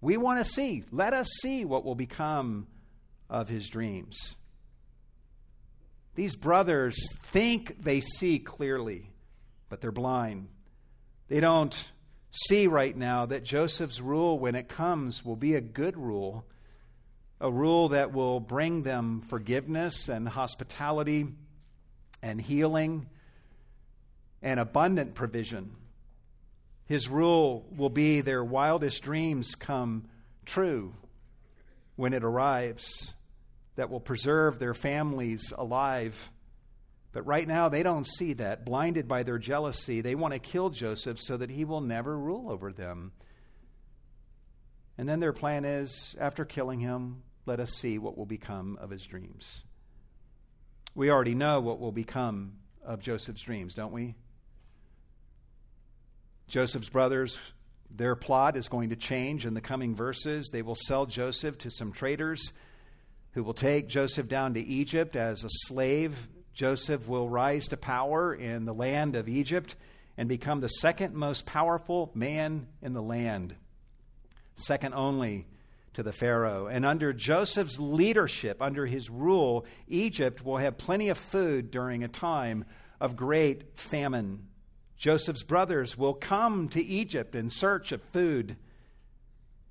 [0.00, 0.84] We want to see.
[0.90, 2.66] Let us see what will become
[3.28, 4.36] of his dreams.
[6.14, 9.10] These brothers think they see clearly,
[9.68, 10.48] but they're blind.
[11.28, 11.90] They don't
[12.30, 16.46] see right now that Joseph's rule, when it comes, will be a good rule,
[17.38, 21.26] a rule that will bring them forgiveness and hospitality
[22.22, 23.10] and healing
[24.42, 25.72] and abundant provision.
[26.86, 30.08] His rule will be their wildest dreams come
[30.46, 30.94] true
[31.96, 33.12] when it arrives,
[33.74, 36.30] that will preserve their families alive.
[37.12, 38.64] But right now, they don't see that.
[38.64, 42.50] Blinded by their jealousy, they want to kill Joseph so that he will never rule
[42.50, 43.12] over them.
[44.96, 48.90] And then their plan is after killing him, let us see what will become of
[48.90, 49.64] his dreams.
[50.94, 54.16] We already know what will become of Joseph's dreams, don't we?
[56.48, 57.38] Joseph's brothers,
[57.90, 60.48] their plot is going to change in the coming verses.
[60.48, 62.52] They will sell Joseph to some traders
[63.32, 66.26] who will take Joseph down to Egypt as a slave.
[66.54, 69.76] Joseph will rise to power in the land of Egypt
[70.16, 73.54] and become the second most powerful man in the land,
[74.56, 75.46] second only
[75.92, 76.66] to the Pharaoh.
[76.66, 82.08] And under Joseph's leadership, under his rule, Egypt will have plenty of food during a
[82.08, 82.64] time
[83.00, 84.48] of great famine.
[84.98, 88.56] Joseph's brothers will come to Egypt in search of food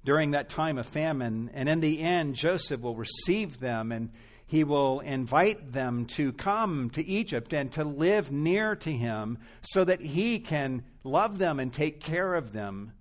[0.05, 1.51] during that time of famine.
[1.53, 4.09] And in the end, Joseph will receive them and
[4.45, 9.83] he will invite them to come to Egypt and to live near to him so
[9.83, 12.93] that he can love them and take care of them.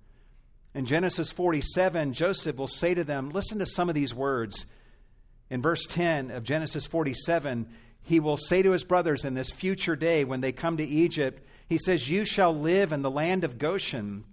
[0.74, 4.66] In Genesis 47, Joseph will say to them, Listen to some of these words.
[5.48, 7.68] In verse 10 of Genesis 47,
[8.02, 11.46] he will say to his brothers in this future day when they come to Egypt,
[11.68, 14.24] he says, You shall live in the land of Goshen,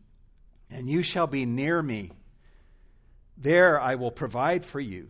[0.70, 2.12] and you shall be near me.
[3.38, 5.10] There I will provide for you.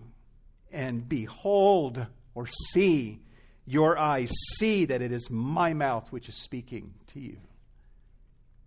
[0.71, 3.19] And behold, or see,
[3.65, 7.37] your eyes see that it is my mouth which is speaking to you.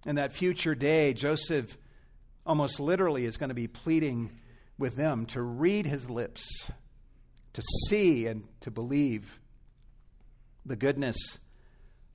[0.04, 1.76] In that future day, Joseph
[2.46, 4.30] almost literally is going to be pleading
[4.78, 6.70] with them to read his lips,
[7.54, 9.40] to see and to believe
[10.64, 11.16] the goodness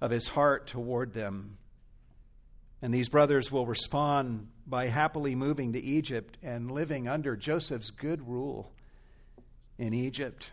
[0.02, 1.58] of his heart toward them.
[2.82, 8.28] And these brothers will respond by happily moving to Egypt and living under Joseph's good
[8.28, 8.72] rule
[9.78, 10.52] in Egypt.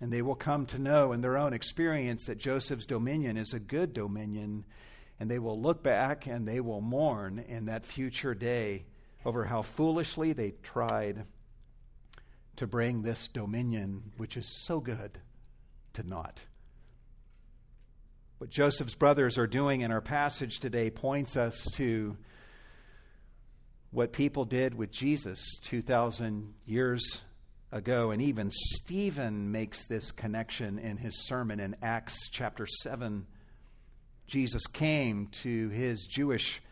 [0.00, 3.60] And they will come to know in their own experience that Joseph's dominion is a
[3.60, 4.64] good dominion.
[5.18, 8.84] And they will look back and they will mourn in that future day
[9.24, 11.24] over how foolishly they tried
[12.56, 15.18] to bring this dominion, which is so good,
[15.94, 16.40] to naught.
[18.40, 22.16] What Joseph's brothers are doing in our passage today points us to
[23.90, 27.20] what people did with Jesus 2,000 years
[27.70, 28.12] ago.
[28.12, 33.26] And even Stephen makes this connection in his sermon in Acts chapter 7.
[34.26, 36.62] Jesus came to his Jewish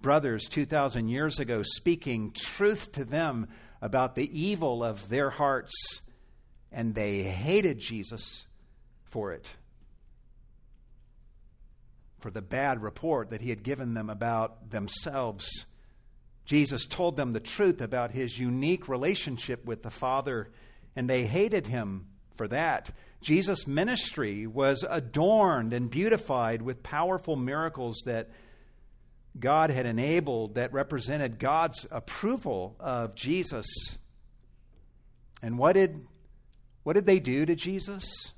[0.00, 3.48] brothers 2,000 years ago, speaking truth to them
[3.82, 5.74] about the evil of their hearts,
[6.72, 8.46] and they hated Jesus
[9.04, 9.46] for it.
[12.22, 15.66] For the bad report that he had given them about themselves.
[16.44, 20.52] Jesus told them the truth about his unique relationship with the Father,
[20.94, 22.06] and they hated him
[22.36, 22.92] for that.
[23.22, 28.30] Jesus' ministry was adorned and beautified with powerful miracles that
[29.38, 33.66] God had enabled that represented God's approval of Jesus.
[35.42, 36.06] And what did,
[36.84, 38.32] what did they do to Jesus?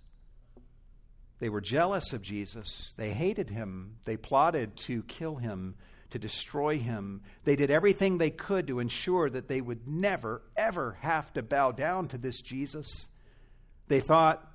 [1.39, 2.95] They were jealous of Jesus.
[2.97, 3.97] They hated him.
[4.05, 5.75] They plotted to kill him
[6.11, 7.23] to destroy him.
[7.43, 11.73] They did everything they could to ensure that they would never, ever have to bow
[11.73, 13.09] down to this Jesus.
[13.89, 14.49] They thought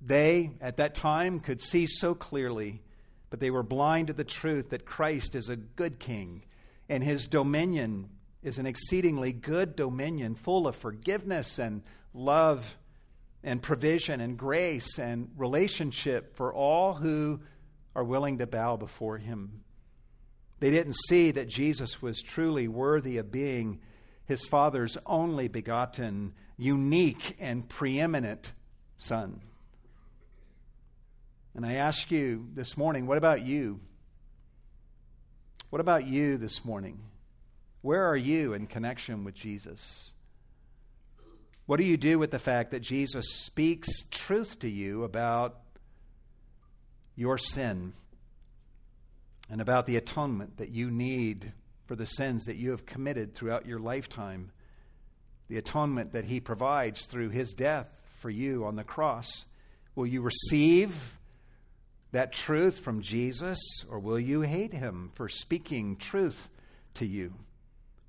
[0.00, 2.80] they, at that time, could see so clearly,
[3.28, 6.44] but they were blind to the truth that Christ is a good king
[6.88, 8.08] and his dominion
[8.42, 11.82] is an exceedingly good dominion full of forgiveness and
[12.14, 12.76] love
[13.42, 17.40] and provision and grace and relationship for all who
[17.94, 19.62] are willing to bow before him.
[20.60, 23.80] They didn't see that Jesus was truly worthy of being
[24.26, 28.52] his Father's only begotten, unique, and preeminent
[28.98, 29.40] Son.
[31.54, 33.80] And I ask you this morning, what about you?
[35.70, 37.00] What about you this morning?
[37.82, 40.10] Where are you in connection with Jesus?
[41.70, 45.56] What do you do with the fact that Jesus speaks truth to you about
[47.14, 47.92] your sin?
[49.48, 51.52] and about the atonement that you need
[51.86, 54.50] for the sins that you have committed throughout your lifetime,
[55.48, 59.44] the atonement that He provides through His death for you on the cross.
[59.94, 61.18] Will you receive
[62.10, 66.48] that truth from Jesus, or will you hate Him for speaking truth
[66.94, 67.34] to you?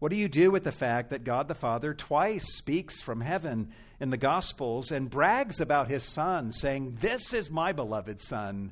[0.02, 3.70] What do you do with the fact that God the Father twice speaks from heaven
[4.00, 8.72] in the Gospels and brags about His Son, saying, This is my beloved Son?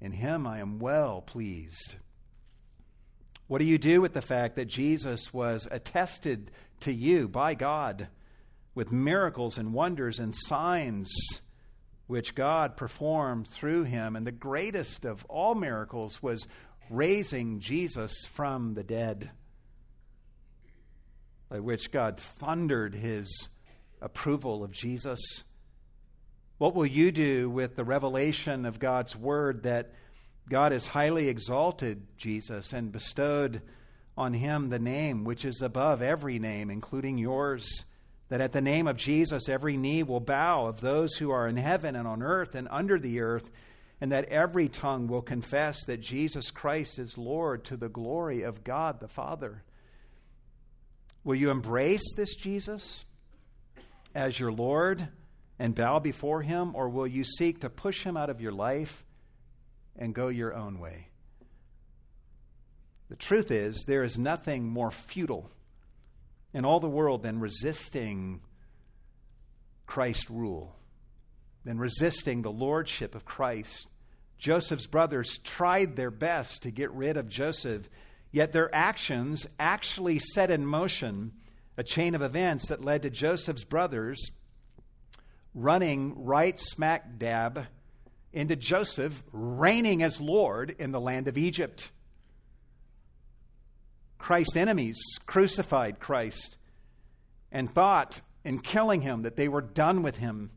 [0.00, 1.94] In him I am well pleased.
[3.46, 8.08] What do you do with the fact that Jesus was attested to you by God
[8.74, 11.14] with miracles and wonders and signs
[12.08, 14.16] which God performed through him?
[14.16, 16.48] And the greatest of all miracles was
[16.90, 19.30] raising Jesus from the dead,
[21.48, 23.48] by which God thundered his
[24.00, 25.44] approval of Jesus
[26.58, 29.90] what will you do with the revelation of God's word that
[30.48, 33.60] God has highly exalted Jesus and bestowed
[34.16, 37.84] on him the name which is above every name, including yours?
[38.28, 41.56] That at the name of Jesus every knee will bow of those who are in
[41.56, 43.50] heaven and on earth and under the earth,
[44.00, 48.62] and that every tongue will confess that Jesus Christ is Lord to the glory of
[48.62, 49.64] God the Father.
[51.24, 53.04] Will you embrace this Jesus
[54.14, 55.08] as your Lord?
[55.58, 59.04] and bow before him, or will you seek to push him out of your life
[59.96, 61.08] and go your own way?
[63.08, 65.50] The truth is, there is nothing more futile
[66.52, 68.40] in all the world than resisting
[69.86, 70.74] Christ's rule,
[71.64, 73.86] than resisting the lordship of Christ.
[74.38, 77.88] Joseph's brothers tried their best to get rid of Joseph,
[78.34, 81.30] yet their actions actually set in motion
[81.76, 84.32] a chain of events that led to Joseph's brothers
[85.54, 87.66] running right smack dab
[88.32, 91.92] into Joseph reigning as Lord in the land of Egypt.
[94.18, 96.56] Christ's enemies crucified Christ,
[97.52, 100.50] and thought in killing him that they were done with him.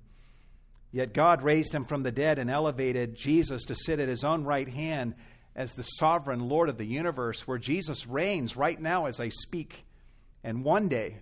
[0.92, 4.46] Yet God raised him from the dead and elevated Jesus to sit at his own
[4.46, 5.14] right hand
[5.58, 9.86] as the sovereign Lord of the universe, where Jesus reigns right now as I speak.
[10.44, 11.18] And one day,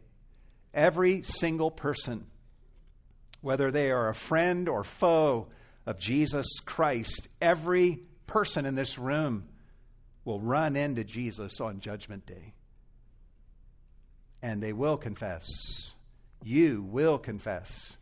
[0.74, 2.28] every single person,
[3.40, 5.48] whether they are a friend or foe
[5.86, 9.48] of Jesus Christ, every person in this room
[10.26, 12.54] will run into Jesus on Judgment Day.
[14.42, 15.48] And they will confess,
[16.44, 17.96] you will confess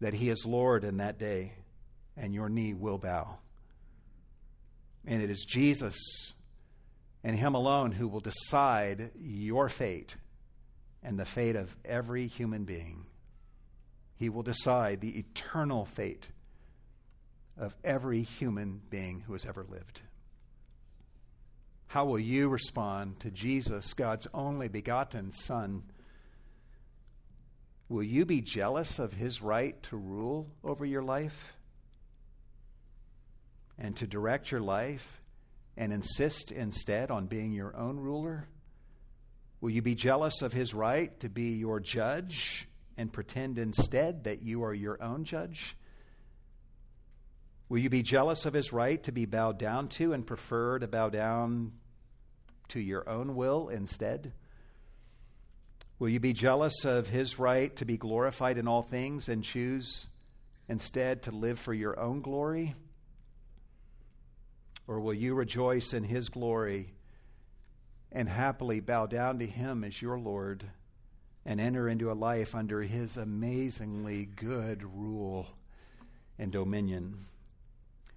[0.00, 1.52] that He is Lord in that day,
[2.16, 3.38] and your knee will bow.
[5.06, 5.96] And it is Jesus
[7.22, 10.16] and Him alone who will decide your fate
[11.02, 13.06] and the fate of every human being.
[14.16, 16.28] He will decide the eternal fate
[17.58, 20.02] of every human being who has ever lived.
[21.88, 25.82] How will you respond to Jesus, God's only begotten Son?
[27.88, 31.54] Will you be jealous of his right to rule over your life?
[33.80, 35.20] And to direct your life
[35.76, 38.46] and insist instead on being your own ruler?
[39.60, 44.42] Will you be jealous of his right to be your judge and pretend instead that
[44.42, 45.76] you are your own judge?
[47.68, 50.88] Will you be jealous of his right to be bowed down to and prefer to
[50.88, 51.72] bow down
[52.68, 54.32] to your own will instead?
[55.98, 60.08] Will you be jealous of his right to be glorified in all things and choose
[60.68, 62.74] instead to live for your own glory?
[64.90, 66.88] Or will you rejoice in his glory
[68.10, 70.64] and happily bow down to him as your Lord
[71.46, 75.46] and enter into a life under his amazingly good rule
[76.40, 77.26] and dominion?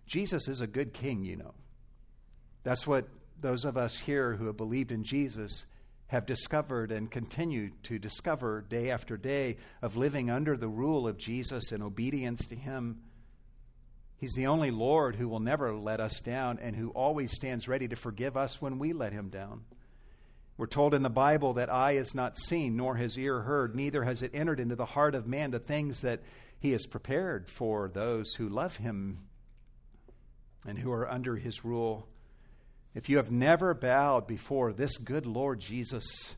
[0.07, 1.53] Jesus is a good king, you know.
[2.63, 3.07] That's what
[3.39, 5.67] those of us here who have believed in Jesus
[6.07, 11.19] have discovered and continue to discover day after day of living under the rule of
[11.19, 13.03] Jesus in obedience to him
[14.23, 17.89] He's the only Lord who will never let us down and who always stands ready
[17.89, 19.65] to forgive us when we let him down.
[20.55, 24.05] We're told in the Bible that eye has not seen, nor has ear heard, neither
[24.05, 26.21] has it entered into the heart of man the things that
[26.57, 29.25] he has prepared for those who love him
[30.65, 32.07] and who are under his rule.
[32.95, 36.37] If you have never bowed before this good Lord Jesus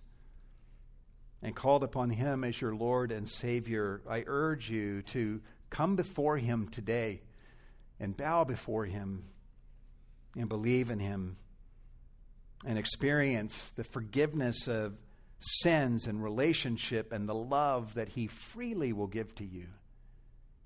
[1.43, 6.38] and called upon him as your Lord and Savior, I urge you to come before
[6.39, 7.21] him today
[8.00, 9.26] and bow before Him
[10.36, 11.38] and believe in Him
[12.66, 14.98] and experience the forgiveness of
[15.39, 19.68] sins and relationship and the love that He freely will give to you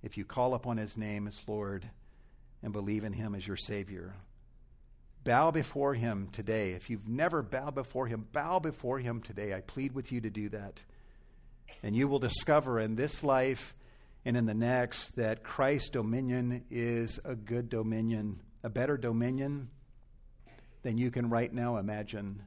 [0.01, 1.89] if you call upon His name as Lord
[2.63, 4.15] and believe in Him as your Savior.
[5.23, 6.71] Bow before Him today.
[6.71, 9.53] If you've never bowed before Him, bow before Him today.
[9.53, 10.81] I plead with you to do that.
[11.83, 13.75] And you will discover in this life
[14.25, 19.69] and in the next that Christ's dominion is a good dominion, a better dominion
[20.81, 22.41] than you can right now imagine.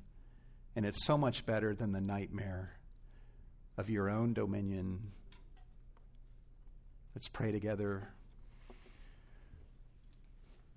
[0.77, 2.77] And it's so much better than the nightmare
[3.77, 5.13] of your own dominion.
[7.15, 8.09] Let's pray together.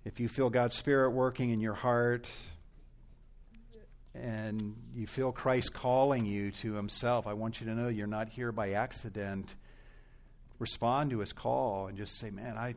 [0.05, 2.29] If you feel God's Spirit working in your heart
[4.13, 8.29] and you feel Christ calling you to Himself, I want you to know you're not
[8.29, 9.55] here by accident
[10.59, 12.75] respond to his call and just say, Man, I,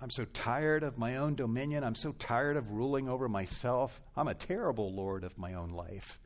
[0.00, 1.84] I'm so tired of my own dominion.
[1.84, 4.00] I'm so tired of ruling over myself.
[4.16, 6.20] I'm a terrible Lord of my own life.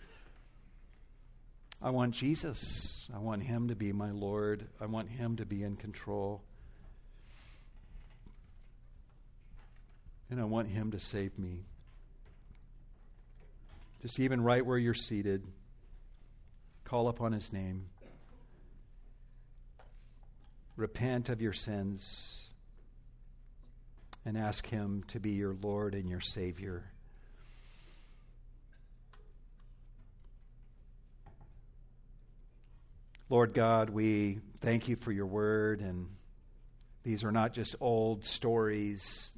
[1.80, 3.08] I want Jesus.
[3.14, 4.68] I want him to be my Lord.
[4.80, 6.42] I want him to be in control.
[10.30, 11.64] And I want him to save me.
[14.00, 15.44] Just even right where you're seated,
[16.84, 17.86] call upon his name
[20.76, 22.40] repent of your sins
[24.24, 26.84] and ask Him to be your Lord and your Savior.
[33.28, 36.08] Lord God, we thank you for your word, and
[37.02, 39.32] these are not just old stories.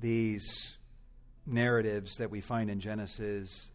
[0.00, 0.76] These
[1.46, 3.70] narratives that we find in Genesis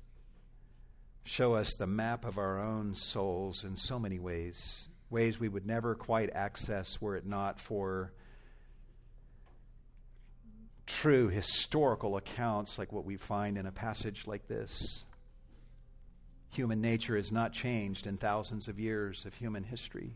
[1.23, 5.65] show us the map of our own souls in so many ways ways we would
[5.65, 8.11] never quite access were it not for
[10.85, 15.03] true historical accounts like what we find in a passage like this.
[16.51, 20.15] Human nature has not changed in thousands of years of human history.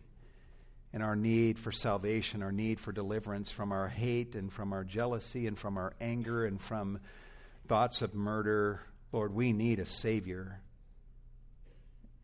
[0.94, 4.84] And our need for salvation, our need for deliverance from our hate and from our
[4.84, 7.00] jealousy and from our anger and from
[7.68, 8.82] thoughts of murder,
[9.12, 10.62] Lord, we need a Savior.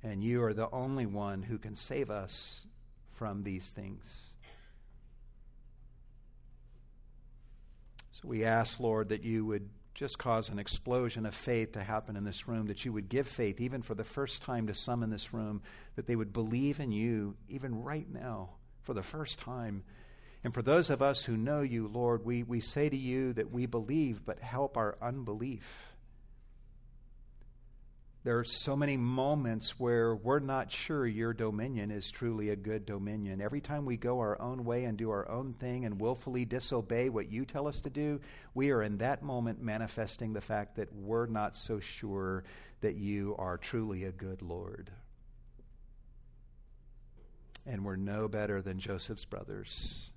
[0.05, 2.67] And you are the only one who can save us
[3.13, 4.21] from these things.
[8.11, 12.15] So we ask, Lord, that you would just cause an explosion of faith to happen
[12.15, 15.01] in this room, that you would give faith, even for the first time to some
[15.01, 15.63] in this room,
[15.95, 18.51] that they would believe in you, even right now,
[18.83, 19.83] for the first time.
[20.43, 23.51] And for those of us who know you, Lord, we, we say to you that
[23.51, 25.94] we believe, but help our unbelief.
[28.25, 32.83] There are so many moments where we're not sure your dominion is truly a good
[32.83, 33.39] dominion.
[33.39, 37.09] Every time we go our own way and do our own thing and willfully disobey
[37.09, 38.19] what you tell us to do,
[38.55, 42.43] we are in that moment manifesting the fact that we're not so sure
[42.81, 44.89] that you are truly a good Lord.
[47.63, 50.09] And we're no better than Joseph's brothers.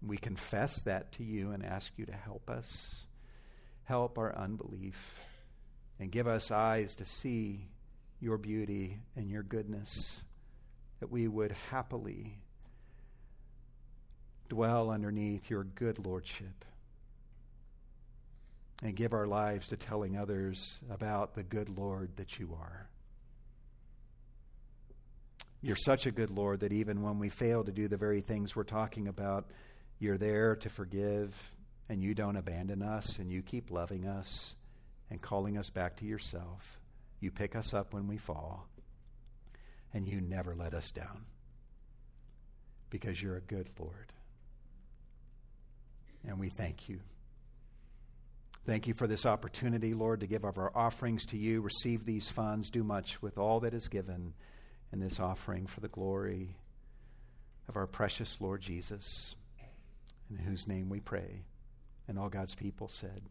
[0.00, 3.02] We confess that to you and ask you to help us,
[3.82, 5.18] help our unbelief
[6.00, 7.68] and give us eyes to see
[8.20, 10.22] your beauty and your goodness,
[11.00, 12.38] that we would happily
[14.48, 16.64] dwell underneath your good lordship
[18.82, 22.88] and give our lives to telling others about the good Lord that you are.
[25.60, 28.54] You're such a good Lord that even when we fail to do the very things
[28.54, 29.50] we're talking about,
[29.98, 31.52] you're there to forgive
[31.88, 34.54] and you don't abandon us and you keep loving us
[35.10, 36.78] and calling us back to yourself.
[37.20, 38.68] You pick us up when we fall,
[39.92, 41.24] and you never let us down
[42.90, 44.12] because you're a good Lord.
[46.26, 47.00] And we thank you.
[48.66, 52.28] Thank you for this opportunity, Lord, to give of our offerings to you, receive these
[52.28, 54.34] funds, do much with all that is given
[54.92, 56.56] in this offering for the glory
[57.66, 59.34] of our precious Lord Jesus,
[60.30, 61.44] in whose name we pray.
[62.06, 63.22] And all God's people said,